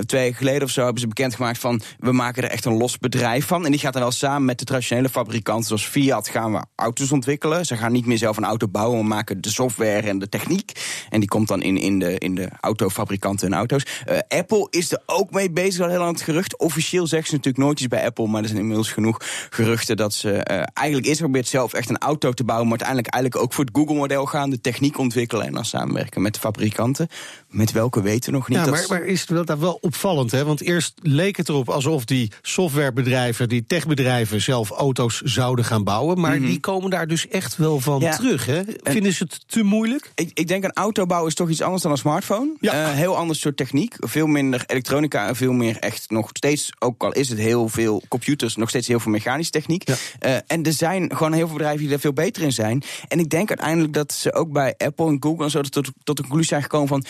twee 0.06 0.24
jaar 0.24 0.34
geleden 0.34 0.62
of 0.62 0.70
zo, 0.70 0.82
hebben 0.82 1.00
ze 1.00 1.08
bekendgemaakt 1.08 1.58
van 1.58 1.82
we 1.98 2.12
maken 2.12 2.42
er 2.42 2.50
echt 2.50 2.64
een 2.64 2.76
los 2.76 2.98
bedrijf 2.98 3.46
van. 3.46 3.64
En 3.64 3.70
die 3.70 3.80
gaat 3.80 3.92
dan 3.92 4.02
wel 4.02 4.10
samen 4.10 4.44
met 4.44 4.58
de 4.58 4.64
traditionele 4.64 5.08
fabrikanten 5.08 5.66
zoals 5.66 5.86
Fiat 5.86 6.28
gaan 6.28 6.52
we 6.52 6.64
auto's 6.74 7.12
ontwikkelen. 7.12 7.66
Ze 7.66 7.76
gaan 7.76 7.92
niet 7.92 8.06
meer 8.06 8.18
zelf 8.18 8.36
een 8.36 8.44
auto 8.44 8.68
bouwen, 8.68 9.06
maar 9.06 9.16
maken 9.16 9.40
de 9.40 9.50
software 9.50 10.03
en 10.08 10.18
de 10.18 10.28
techniek. 10.28 10.72
En 11.10 11.20
die 11.20 11.28
komt 11.28 11.48
dan 11.48 11.62
in, 11.62 11.76
in, 11.76 11.98
de, 11.98 12.18
in 12.18 12.34
de 12.34 12.48
autofabrikanten 12.60 13.46
en 13.52 13.54
auto's. 13.54 13.82
Uh, 14.10 14.18
Apple 14.28 14.66
is 14.70 14.92
er 14.92 15.02
ook 15.06 15.30
mee 15.30 15.50
bezig, 15.50 15.82
al 15.84 15.88
heel 15.90 15.98
lang 15.98 16.12
het 16.12 16.22
gerucht. 16.22 16.58
Officieel 16.58 17.06
zeggen 17.06 17.28
ze 17.28 17.34
natuurlijk 17.34 17.64
nooit 17.64 17.78
iets 17.78 17.88
bij 17.88 18.04
Apple, 18.04 18.26
maar 18.26 18.40
er 18.42 18.48
zijn 18.48 18.60
inmiddels 18.60 18.92
genoeg 18.92 19.20
geruchten 19.50 19.96
dat 19.96 20.14
ze 20.14 20.28
uh, 20.28 20.62
eigenlijk 20.74 21.06
eerst 21.06 21.20
probeert 21.20 21.46
zelf 21.48 21.72
echt 21.72 21.88
een 21.90 21.98
auto 21.98 22.32
te 22.32 22.44
bouwen, 22.44 22.68
maar 22.68 22.78
uiteindelijk 22.78 23.14
eigenlijk 23.14 23.44
ook 23.44 23.52
voor 23.52 23.64
het 23.64 23.76
Google-model 23.76 24.26
gaan, 24.26 24.50
de 24.50 24.60
techniek 24.60 24.98
ontwikkelen 24.98 25.46
en 25.46 25.52
dan 25.52 25.64
samenwerken 25.64 26.22
met 26.22 26.34
de 26.34 26.40
fabrikanten. 26.40 27.08
Met 27.48 27.72
welke 27.72 28.02
weten 28.02 28.30
we 28.32 28.36
nog 28.38 28.48
niet. 28.48 28.58
Ja, 28.58 28.64
Dat 28.64 28.72
maar, 28.72 28.82
is- 28.82 28.88
maar 28.88 29.02
is 29.04 29.20
het 29.20 29.30
wel, 29.46 29.58
wel 29.58 29.78
opvallend, 29.80 30.30
hè? 30.30 30.44
Want 30.44 30.60
eerst 30.60 30.92
leek 31.02 31.36
het 31.36 31.48
erop 31.48 31.68
alsof 31.68 32.04
die 32.04 32.30
softwarebedrijven, 32.42 33.48
die 33.48 33.64
techbedrijven 33.66 34.40
zelf 34.40 34.70
auto's 34.70 35.20
zouden 35.20 35.64
gaan 35.64 35.84
bouwen. 35.84 36.20
Maar 36.20 36.40
die 36.40 36.60
komen 36.60 36.90
daar 36.90 37.06
dus 37.06 37.28
echt 37.28 37.56
wel 37.56 37.80
van 37.80 37.92
Mhm. 37.94 38.04
Ja. 38.04 38.16
terug, 38.16 38.46
hè? 38.46 38.62
Vinden 38.82 39.12
ze 39.12 39.22
het 39.22 39.40
te 39.48 39.62
moeilijk? 39.62 39.93
Ik, 40.14 40.30
ik 40.34 40.48
denk 40.48 40.64
een 40.64 40.72
auto 40.72 41.06
bouwen 41.06 41.30
is 41.30 41.36
toch 41.36 41.48
iets 41.48 41.60
anders 41.62 41.82
dan 41.82 41.90
een 41.90 41.98
smartphone. 41.98 42.54
Eh, 42.60 42.90
heel 42.90 43.16
ander 43.16 43.36
soort 43.36 43.56
techniek. 43.56 43.94
Veel 43.98 44.26
minder 44.26 44.64
elektronica 44.66 45.26
en 45.26 45.36
veel 45.36 45.52
meer 45.52 45.76
echt 45.78 46.10
nog 46.10 46.28
steeds, 46.32 46.72
ook 46.78 47.02
al 47.02 47.12
is 47.12 47.28
het 47.28 47.38
heel 47.38 47.68
veel 47.68 48.02
computers, 48.08 48.56
nog 48.56 48.68
steeds 48.68 48.88
heel 48.88 49.00
veel 49.00 49.12
mechanische 49.12 49.52
techniek. 49.52 49.84
Eh, 50.18 50.36
en 50.46 50.62
er 50.62 50.72
zijn 50.72 51.16
gewoon 51.16 51.32
heel 51.32 51.46
veel 51.46 51.56
bedrijven 51.56 51.80
die 51.80 51.88
daar 51.88 51.98
veel 51.98 52.12
beter 52.12 52.42
in 52.42 52.52
zijn. 52.52 52.82
En 53.08 53.18
ik 53.18 53.30
denk 53.30 53.48
uiteindelijk 53.48 53.92
dat 53.92 54.12
ze 54.12 54.32
ook 54.32 54.52
bij 54.52 54.74
Apple 54.78 55.06
en 55.06 55.16
Google 55.20 55.44
en 55.44 55.50
zo 55.50 55.60
tot, 55.60 55.90
tot 56.02 56.16
de 56.16 56.22
conclusie 56.22 56.48
zijn 56.48 56.62
gekomen 56.62 56.88
van. 56.88 57.04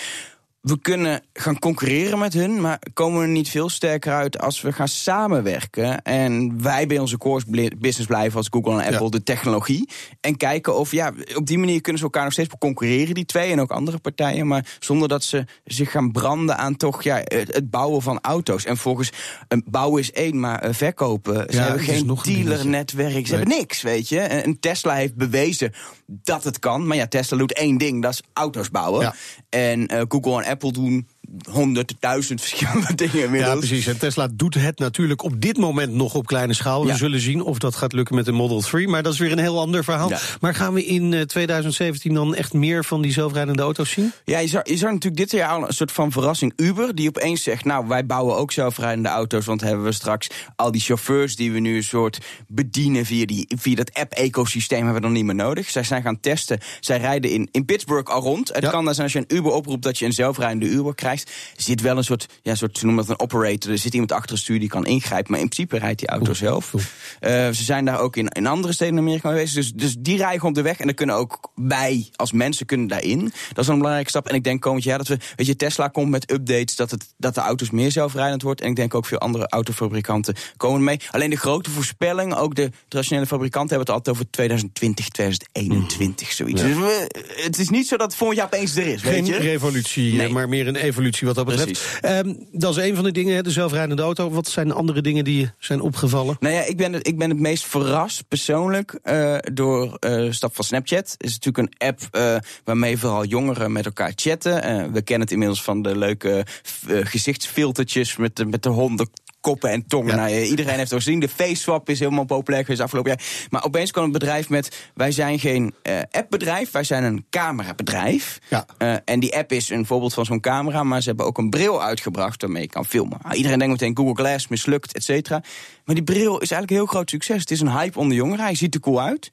We 0.65 0.79
kunnen 0.81 1.23
gaan 1.33 1.59
concurreren 1.59 2.19
met 2.19 2.33
hun, 2.33 2.61
maar 2.61 2.79
komen 2.95 3.19
we 3.21 3.25
er 3.25 3.31
niet 3.31 3.49
veel 3.49 3.69
sterker 3.69 4.13
uit 4.13 4.39
als 4.39 4.61
we 4.61 4.73
gaan 4.73 4.89
samenwerken. 4.89 6.03
En 6.03 6.63
wij 6.63 6.87
bij 6.87 6.99
onze 6.99 7.19
core 7.19 7.45
business 7.79 8.07
blijven 8.07 8.37
als 8.37 8.49
Google 8.51 8.83
en 8.83 8.93
Apple 8.93 9.11
de 9.11 9.23
technologie. 9.23 9.89
En 10.21 10.37
kijken 10.37 10.77
of, 10.77 10.91
ja, 10.93 11.13
op 11.35 11.47
die 11.47 11.59
manier 11.59 11.81
kunnen 11.81 11.99
ze 11.99 12.05
elkaar 12.05 12.25
nog 12.25 12.33
steeds 12.33 12.49
concurreren, 12.59 13.15
die 13.15 13.25
twee 13.25 13.51
en 13.53 13.61
ook 13.61 13.71
andere 13.71 13.99
partijen. 13.99 14.47
Maar 14.47 14.77
zonder 14.79 15.09
dat 15.09 15.25
ze 15.25 15.45
zich 15.65 15.91
gaan 15.91 16.13
branden 16.13 16.57
aan 16.57 16.77
toch, 16.77 17.03
ja, 17.03 17.17
het, 17.25 17.55
het 17.55 17.71
bouwen 17.71 18.03
van 18.03 18.19
auto's. 18.21 18.65
En 18.65 18.77
volgens, 18.77 19.11
een 19.49 19.65
bouwen 19.67 20.01
is 20.01 20.13
één, 20.13 20.41
maar 20.41 20.59
eh, 20.63 20.75
verkopen. 20.75 21.45
Ze 21.49 21.57
Ja, 21.57 21.63
hebben 21.63 21.83
geen 21.85 22.19
dealernetwerk, 22.23 23.11
ze 23.13 23.17
Nee. 23.35 23.41
hebben 23.41 23.59
niks, 23.59 23.83
weet 23.83 24.09
je. 24.09 24.21
En 24.21 24.61
Tesla 24.61 24.95
heeft 24.95 25.15
bewezen 25.15 25.73
dat 26.07 26.45
het 26.45 26.59
kan. 26.59 26.87
Maar 26.87 26.97
ja, 26.97 27.07
Tesla 27.07 27.37
doet 27.37 27.53
één 27.53 27.79
ding, 27.79 28.03
dat 28.03 28.13
is 28.13 28.23
auto's 28.33 28.71
bouwen. 28.71 29.01
Ja. 29.03 29.15
En 29.49 29.87
eh, 29.87 30.03
Google 30.09 30.33
en 30.33 30.39
Apple 30.39 30.53
doen 30.75 31.09
honderdduizend 31.51 32.41
verschillende 32.41 32.95
dingen 33.05 33.23
inmiddels. 33.25 33.53
Ja, 33.53 33.59
precies. 33.59 33.87
En 33.87 33.99
Tesla 33.99 34.29
doet 34.33 34.55
het 34.55 34.79
natuurlijk 34.79 35.23
op 35.23 35.41
dit 35.41 35.57
moment 35.57 35.93
nog 35.93 36.15
op 36.15 36.27
kleine 36.27 36.55
schaal. 36.55 36.87
We 36.87 36.97
zullen 36.97 37.21
zien 37.21 37.43
of 37.43 37.59
dat 37.59 37.77
gaat 37.77 37.93
lukken 37.93 38.15
met 38.15 38.25
de 38.25 38.33
Model 38.33 38.61
3. 38.61 38.89
Maar 38.89 39.03
dat 39.03 39.13
is 39.13 39.19
weer 39.19 39.33
een 39.33 39.39
heel 39.39 39.59
ander 39.59 39.85
verhaal. 39.85 40.09
Ja. 40.09 40.19
Maar 40.41 40.55
gaan 40.55 40.75
we 40.75 40.85
in 40.85 41.15
eh, 41.15 41.21
2017 41.21 42.15
dan 42.15 42.35
echt 42.35 42.53
meer 42.53 42.85
van 42.85 43.03
die 43.03 43.13
zelfrijdende 43.13 43.63
auto's 43.63 43.91
zien? 43.91 44.13
Ja, 44.25 44.39
je 44.39 44.49
zag, 44.49 44.69
je 44.69 44.77
zag 44.77 44.91
natuurlijk 44.91 45.17
dit 45.17 45.31
jaar 45.31 45.51
al 45.51 45.67
een 45.67 45.73
soort 45.73 45.93
van 45.93 46.13
verrassing. 46.13 46.53
Uber, 46.57 46.95
die 46.95 47.09
opeens 47.09 47.43
zegt, 47.43 47.65
nou, 47.65 47.89
wij 47.89 48.07
bouwen 48.07 48.37
ook 48.37 48.53
zelfrijdende 48.53 49.09
auto's... 49.09 49.47
want 49.47 49.61
hebben 49.61 49.85
we 49.85 49.93
straks 49.93 50.29
al 50.57 50.71
die 50.71 50.81
chauffeurs 50.81 51.37
die 51.37 51.53
we 51.53 51.59
nu 51.59 51.77
een 51.77 51.83
soort 51.83 52.19
bedienen... 52.49 53.07
via, 53.07 53.27
die, 53.27 53.47
via 53.57 53.75
dat 53.75 53.95
app-ecosysteem 53.95 54.79
hebben 54.79 54.95
we 54.95 55.07
dan 55.07 55.13
niet 55.13 55.25
meer 55.25 55.35
nodig. 55.35 55.71
Zij 55.71 55.83
zijn 55.83 56.03
gaan 56.03 56.21
testen. 56.21 56.61
Zij 56.81 56.99
rijden 56.99 57.31
in, 57.31 57.49
in 57.51 57.65
Pittsburgh 57.65 58.13
al 58.13 58.21
rond. 58.21 58.49
Het 58.55 58.69
kan 58.69 58.85
dan 58.85 58.95
zijn 58.95 59.07
als 59.07 59.13
je 59.13 59.19
een 59.19 59.37
Uber 59.37 59.53
oproept 59.53 59.83
dat 59.83 59.99
je 59.99 60.05
een 60.05 60.13
zelfrijdende 60.13 60.67
Uber 60.67 60.95
krijgt. 60.95 61.24
Zit 61.57 61.81
wel 61.81 61.97
een 61.97 62.05
soort, 62.05 62.27
ja, 62.43 62.55
soort 62.55 62.79
ze 62.79 62.85
noemen 62.87 63.07
dat 63.07 63.19
een 63.19 63.25
operator. 63.25 63.71
Er 63.73 63.79
zit 63.79 63.93
iemand 63.93 64.13
achter 64.13 64.31
het 64.31 64.39
stuur 64.41 64.59
die 64.59 64.69
kan 64.69 64.87
ingrijpen... 64.87 65.31
maar 65.31 65.41
in 65.41 65.49
principe 65.49 65.79
rijdt 65.79 65.99
die 65.99 66.09
auto 66.09 66.35
zelf. 66.35 66.73
Eh, 67.21 67.31
ze 67.31 67.65
zijn 67.65 67.85
daar 67.85 68.01
ook 68.01 68.17
in, 68.17 68.29
in 68.29 68.47
andere 68.47 68.73
steden 68.73 68.95
in 68.95 69.01
Amerika 69.01 69.33
bezig. 69.33 69.55
Dus, 69.55 69.73
dus 69.73 69.97
die 69.99 70.17
rijden 70.17 70.35
gewoon 70.35 70.51
op 70.51 70.57
de 70.57 70.63
weg. 70.63 70.79
En 70.79 70.87
dan 70.87 70.95
kunnen 70.95 71.15
ook 71.17 71.51
wij 71.55 72.09
als 72.17 72.33
mensen 72.33 72.67
kunnen 72.67 72.87
daarin. 72.87 73.33
Dat 73.53 73.65
is 73.65 73.67
een 73.71 73.77
belangrijke 73.77 74.09
stap. 74.11 74.29
En 74.29 74.35
ik 74.35 74.45
denk 74.45 74.61
komend 74.61 74.85
jaar 74.85 74.99
dat 74.99 75.09
we... 75.09 75.17
Weet 75.37 75.47
je, 75.47 75.57
Tesla 75.57 75.89
komt 75.89 76.11
met 76.11 76.31
updates 76.33 76.77
dat, 76.77 76.91
het, 76.91 77.15
dat 77.19 77.35
de 77.35 77.41
auto's 77.41 77.71
meer 77.71 77.91
zelfrijdend 77.91 78.43
wordt. 78.43 78.61
En 78.61 78.69
ik 78.69 78.77
denk 78.77 78.95
ook 78.95 79.07
veel 79.07 79.19
andere 79.19 79.49
autofabrikanten 79.49 80.35
komen 80.57 80.85
mee. 80.85 81.01
Alleen 81.11 81.31
de 81.31 81.37
grote 81.37 81.71
voorspelling, 81.71 82.35
ook 82.35 82.55
de 82.55 82.71
traditionele 82.89 83.27
fabrikanten... 83.27 83.77
hebben 83.77 83.95
het 83.95 83.97
altijd 84.07 84.17
over 84.17 84.31
2020, 84.31 85.09
2021, 85.09 86.33
zoiets. 86.33 86.61
Ja. 86.63 86.67
Dus 86.67 86.77
we- 86.77 87.43
het 87.43 87.59
is 87.59 87.69
niet 87.69 87.87
zo 87.89 87.97
dat 87.97 88.07
het 88.07 88.17
volgend 88.17 88.39
jaar 88.39 88.47
opeens 88.47 88.77
er 88.77 88.87
is, 88.87 89.03
Geen 89.03 89.13
weet 89.13 89.27
je? 89.27 89.37
revolutie, 89.37 90.15
Nee. 90.15 90.29
maar 90.29 90.49
meer 90.49 90.67
een 90.67 90.77
evolutie 90.77 91.04
wat 91.11 91.35
dat 91.35 91.47
betreft. 91.47 91.99
Ehm, 92.01 92.35
dat 92.53 92.77
is 92.77 92.89
een 92.89 92.95
van 92.95 93.05
de 93.05 93.13
dingen, 93.13 93.45
de 93.45 93.51
zelfrijdende 93.51 94.03
auto. 94.03 94.31
Wat 94.31 94.49
zijn 94.49 94.73
andere 94.73 95.01
dingen 95.01 95.25
die 95.25 95.51
zijn 95.59 95.81
opgevallen? 95.81 96.37
Nou 96.41 96.55
ja, 96.55 96.65
ik 96.65 96.77
ben 96.77 96.93
het, 96.93 97.07
ik 97.07 97.19
ben 97.19 97.31
het 97.31 97.39
meest 97.39 97.65
verrast 97.65 98.29
persoonlijk 98.29 98.99
eh, 99.03 99.37
door 99.53 99.97
eh, 100.01 100.11
de 100.15 100.33
stap 100.33 100.55
van 100.55 100.65
Snapchat. 100.65 101.11
Het 101.19 101.23
is 101.27 101.39
natuurlijk 101.39 101.59
een 101.59 101.89
app 101.89 102.01
eh, 102.11 102.37
waarmee 102.65 102.99
vooral 102.99 103.25
jongeren 103.25 103.73
met 103.73 103.85
elkaar 103.85 104.13
chatten. 104.15 104.53
We 104.93 105.03
kennen 105.03 105.21
het 105.21 105.31
inmiddels 105.31 105.63
van 105.63 105.83
de 105.83 105.99
leuke 105.99 106.47
gezichtsfiltertjes 106.87 108.17
met 108.17 108.37
de, 108.37 108.45
met 108.45 108.63
de 108.63 108.69
honden. 108.69 109.09
Koppen 109.45 109.71
en 109.71 109.87
tongen. 109.87 110.17
Nou, 110.17 110.29
ja, 110.29 110.41
iedereen 110.41 110.79
heeft 110.79 110.91
het 110.91 111.03
gezien. 111.03 111.21
De 111.21 111.29
face 111.29 111.55
swap 111.55 111.89
is 111.89 111.99
helemaal 111.99 112.25
populair 112.25 112.63
geweest 112.63 112.83
afgelopen 112.83 113.11
jaar. 113.11 113.47
Maar 113.51 113.65
opeens 113.65 113.91
kwam 113.91 114.05
een 114.05 114.13
bedrijf 114.13 114.49
met: 114.49 114.91
wij 114.95 115.13
zijn 115.13 115.39
geen 115.39 115.75
eh, 115.83 115.99
appbedrijf, 116.11 116.71
wij 116.71 116.85
zijn 116.85 117.05
een 117.05 117.27
camerabedrijf. 117.31 118.39
Eh, 118.79 118.95
en 119.05 119.21
die 119.21 119.37
app 119.37 119.53
is 119.53 119.71
een 119.71 119.87
voorbeeld 119.87 120.15
van 120.15 120.25
zo'n 120.25 120.41
camera, 120.41 120.83
maar 120.83 121.01
ze 121.01 121.09
hebben 121.09 121.27
ook 121.27 121.39
een 121.39 121.51
bril 121.51 121.83
uitgebracht 121.83 122.43
waarmee 122.43 122.63
je 122.63 122.69
kan 122.69 122.85
filmen. 122.85 123.19
Nou, 123.23 123.35
iedereen 123.35 123.59
denkt 123.59 123.81
meteen 123.81 123.97
Google 123.97 124.25
Glass 124.25 124.49
mislukt, 124.49 124.95
et 124.95 125.05
cetera. 125.05 125.43
Maar 125.85 125.95
die 125.95 126.05
bril 126.05 126.33
is 126.33 126.51
eigenlijk 126.51 126.71
een 126.71 126.77
heel 126.77 126.87
groot 126.87 127.11
succes. 127.11 127.41
Het 127.41 127.51
is 127.51 127.61
een 127.61 127.79
hype 127.79 127.99
onder 127.99 128.17
jongeren. 128.17 128.45
Hij 128.45 128.55
ziet 128.55 128.75
er 128.75 128.81
cool 128.81 129.01
uit. 129.01 129.31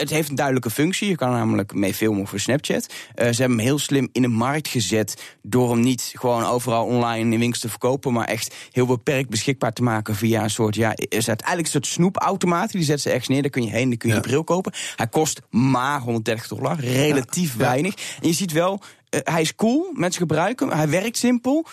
Het 0.00 0.10
heeft 0.10 0.28
een 0.28 0.34
duidelijke 0.34 0.70
functie. 0.70 1.08
Je 1.08 1.14
kan 1.16 1.28
er 1.28 1.38
namelijk 1.38 1.74
mee 1.74 1.94
filmen 1.94 2.26
voor 2.26 2.40
Snapchat. 2.40 2.86
Eh, 3.14 3.30
ze 3.30 3.40
hebben 3.40 3.58
hem 3.58 3.66
heel 3.66 3.78
slim 3.78 4.08
in 4.12 4.22
de 4.22 4.28
markt 4.28 4.68
gezet. 4.68 5.22
door 5.42 5.70
hem 5.70 5.80
niet 5.80 6.12
gewoon 6.16 6.44
overal 6.44 6.84
online 6.86 7.32
in 7.34 7.38
winkels 7.38 7.60
te 7.60 7.68
verkopen. 7.68 8.12
maar 8.12 8.26
echt 8.26 8.54
heel 8.72 8.86
beperkt 8.86 9.28
beschikbaar 9.30 9.72
te 9.72 9.82
maken 9.82 10.14
via 10.16 10.42
een 10.42 10.50
soort. 10.50 10.74
Ja, 10.74 10.92
is 10.96 11.28
uiteindelijk 11.28 11.66
een 11.66 11.72
soort 11.72 11.86
snoepautomaat. 11.86 12.70
Die 12.72 12.82
zet 12.82 13.00
ze 13.00 13.08
ergens 13.08 13.28
neer. 13.28 13.42
Daar 13.42 13.50
kun 13.50 13.62
je 13.64 13.70
heen, 13.70 13.88
dan 13.88 13.98
kun 13.98 14.08
je 14.08 14.14
een 14.14 14.20
bril 14.20 14.44
kopen. 14.44 14.72
Hij 14.96 15.06
kost 15.08 15.40
maar 15.50 16.00
130 16.00 16.48
dollar. 16.48 16.80
Relatief 16.80 17.56
weinig. 17.56 17.94
En 18.22 18.28
je 18.28 18.34
ziet 18.34 18.52
wel. 18.52 18.80
eh, 19.08 19.20
hij 19.24 19.40
is 19.40 19.54
cool, 19.54 19.90
mensen 19.92 20.20
gebruiken 20.20 20.68
hem, 20.68 20.76
hij 20.76 20.88
werkt 20.88 21.16
simpel. 21.16 21.66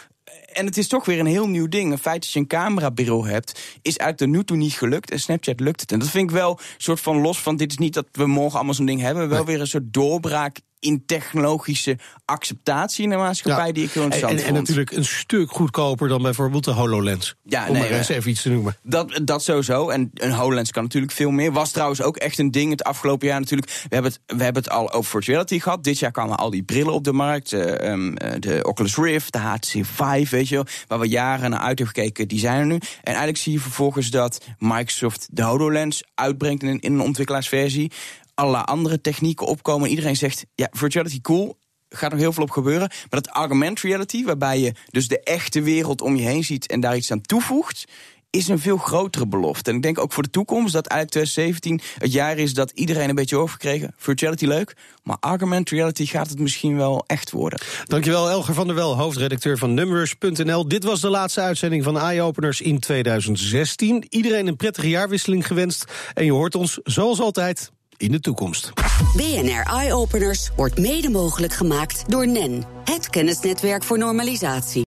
En 0.53 0.65
het 0.65 0.77
is 0.77 0.87
toch 0.87 1.05
weer 1.05 1.19
een 1.19 1.25
heel 1.25 1.47
nieuw 1.47 1.67
ding. 1.67 1.91
Het 1.91 1.99
feit 1.99 2.21
dat 2.21 2.31
je 2.31 2.39
een 2.39 2.47
camerabril 2.47 3.25
hebt, 3.25 3.51
is 3.81 3.97
eigenlijk 3.97 4.17
tot 4.17 4.27
nu 4.27 4.43
toe 4.43 4.57
niet 4.57 4.73
gelukt. 4.73 5.11
En 5.11 5.19
Snapchat 5.19 5.59
lukt 5.59 5.81
het. 5.81 5.91
En 5.91 5.99
dat 5.99 6.09
vind 6.09 6.29
ik 6.29 6.35
wel 6.35 6.51
een 6.51 6.65
soort 6.77 6.99
van 6.99 7.21
los 7.21 7.39
van... 7.39 7.55
dit 7.55 7.71
is 7.71 7.77
niet 7.77 7.93
dat 7.93 8.07
we 8.11 8.25
morgen 8.25 8.55
allemaal 8.55 8.73
zo'n 8.73 8.85
ding 8.85 9.01
hebben. 9.01 9.29
Wel 9.29 9.45
weer 9.45 9.59
een 9.59 9.67
soort 9.67 9.93
doorbraak 9.93 10.59
in 10.79 11.03
technologische 11.05 11.97
acceptatie 12.25 13.03
in 13.03 13.09
de 13.09 13.15
maatschappij... 13.15 13.71
die 13.71 13.83
ik 13.83 13.91
heel 13.91 14.03
en, 14.03 14.09
interessant 14.11 14.39
en, 14.41 14.47
en 14.47 14.53
vond. 14.53 14.67
natuurlijk 14.67 14.91
een 14.91 15.05
stuk 15.05 15.51
goedkoper 15.51 16.07
dan 16.07 16.21
bijvoorbeeld 16.21 16.63
de 16.63 16.71
HoloLens. 16.71 17.35
Ja, 17.43 17.67
Om 17.67 17.73
nee, 17.73 17.81
maar 17.81 17.91
eens 17.91 18.09
even 18.09 18.31
iets 18.31 18.41
te 18.41 18.49
noemen. 18.49 18.75
Dat, 18.83 19.19
dat 19.23 19.43
sowieso. 19.43 19.89
En 19.89 20.11
een 20.13 20.31
HoloLens 20.31 20.71
kan 20.71 20.83
natuurlijk 20.83 21.13
veel 21.13 21.31
meer. 21.31 21.51
Was 21.51 21.71
trouwens 21.71 22.01
ook 22.01 22.17
echt 22.17 22.39
een 22.39 22.51
ding 22.51 22.71
het 22.71 22.83
afgelopen 22.83 23.27
jaar 23.27 23.39
natuurlijk. 23.39 23.71
We 23.71 23.95
hebben 23.95 24.11
het, 24.11 24.37
we 24.37 24.43
hebben 24.43 24.63
het 24.63 24.71
al 24.71 24.91
over 24.91 25.09
virtual 25.11 25.35
reality 25.37 25.59
gehad. 25.59 25.83
Dit 25.83 25.99
jaar 25.99 26.11
kwamen 26.11 26.37
al 26.37 26.49
die 26.49 26.63
brillen 26.63 26.93
op 26.93 27.03
de 27.03 27.13
markt. 27.13 27.53
eh, 27.53 27.91
ehm, 27.91 28.15
eh, 28.15 28.39
de 28.39 28.63
Oculus 28.63 28.95
Rift, 28.95 29.33
de 29.33 29.39
HTC 29.39 29.85
Vive, 29.85 30.35
weet 30.35 30.47
je 30.47 30.55
wel. 30.55 30.65
Waar 30.87 30.99
we 30.99 31.07
jaren 31.07 31.49
naar 31.49 31.59
uit 31.59 31.79
hebben 31.79 31.95
gekeken, 31.95 32.27
die 32.27 32.39
zijn 32.39 32.59
er 32.59 32.65
nu. 32.65 32.75
En 32.75 32.81
eigenlijk 33.03 33.37
zie 33.37 33.53
je 33.53 33.59
vervolgens 33.59 34.09
dat 34.09 34.45
Microsoft 34.59 35.27
de 35.31 35.43
HoloLens 35.43 36.03
uitbrengt 36.15 36.63
in 36.63 36.79
een 36.81 37.01
ontwikkelaarsversie. 37.01 37.91
Allerlei 38.37 38.63
andere 38.63 39.01
technieken 39.01 39.47
opkomen. 39.47 39.89
Iedereen 39.89 40.15
zegt, 40.15 40.45
ja, 40.55 40.67
virtual 40.71 41.03
reality 41.03 41.21
cool 41.21 41.57
gaat 41.89 42.11
nog 42.11 42.19
heel 42.19 42.33
veel 42.33 42.43
op 42.43 42.51
gebeuren. 42.51 42.87
Maar 43.09 43.21
dat 43.21 43.27
augmented 43.27 43.83
reality, 43.83 44.23
waarbij 44.23 44.59
je 44.59 44.73
dus 44.89 45.07
de 45.07 45.19
echte 45.19 45.61
wereld 45.61 46.01
om 46.01 46.15
je 46.15 46.23
heen 46.23 46.43
ziet 46.43 46.67
en 46.67 46.79
daar 46.79 46.95
iets 46.95 47.11
aan 47.11 47.21
toevoegt, 47.21 47.85
is 48.29 48.47
een 48.47 48.59
veel 48.59 48.77
grotere 48.77 49.27
belofte. 49.27 49.69
En 49.69 49.75
ik 49.75 49.81
denk 49.81 49.99
ook 49.99 50.13
voor 50.13 50.23
de 50.23 50.29
toekomst 50.29 50.73
dat 50.73 50.87
eigenlijk 50.87 51.27
2017 51.27 52.01
het 52.03 52.13
jaar 52.13 52.37
is 52.37 52.53
dat 52.53 52.71
iedereen 52.71 53.09
een 53.09 53.15
beetje 53.15 53.37
overgekregen. 53.37 53.93
Virtuality 53.97 54.45
leuk, 54.45 54.75
maar 55.03 55.17
augmented 55.19 55.69
reality 55.69 56.05
gaat 56.05 56.29
het 56.29 56.39
misschien 56.39 56.77
wel 56.77 57.03
echt 57.07 57.31
worden. 57.31 57.59
Dankjewel, 57.83 58.29
Elger 58.29 58.53
van 58.53 58.67
der 58.67 58.75
Wel, 58.75 58.97
hoofdredacteur 58.97 59.57
van 59.57 59.73
Numbers.nl. 59.73 60.67
Dit 60.67 60.83
was 60.83 61.01
de 61.01 61.09
laatste 61.09 61.41
uitzending 61.41 61.83
van 61.83 61.99
Eye-Openers 61.99 62.61
in 62.61 62.79
2016. 62.79 64.05
Iedereen 64.09 64.47
een 64.47 64.55
prettige 64.55 64.89
jaarwisseling 64.89 65.47
gewenst. 65.47 65.85
En 66.13 66.25
je 66.25 66.31
hoort 66.31 66.55
ons, 66.55 66.79
zoals 66.83 67.19
altijd, 67.19 67.71
in 67.97 68.11
de 68.11 68.19
toekomst. 68.19 68.73
BNR 69.15 69.73
Eye 69.73 69.93
Openers 69.93 70.49
wordt 70.55 70.79
mede 70.79 71.09
mogelijk 71.09 71.53
gemaakt 71.53 72.09
door 72.09 72.27
NEN, 72.27 72.63
het 72.83 73.09
kennisnetwerk 73.09 73.83
voor 73.83 73.97
normalisatie. 73.97 74.85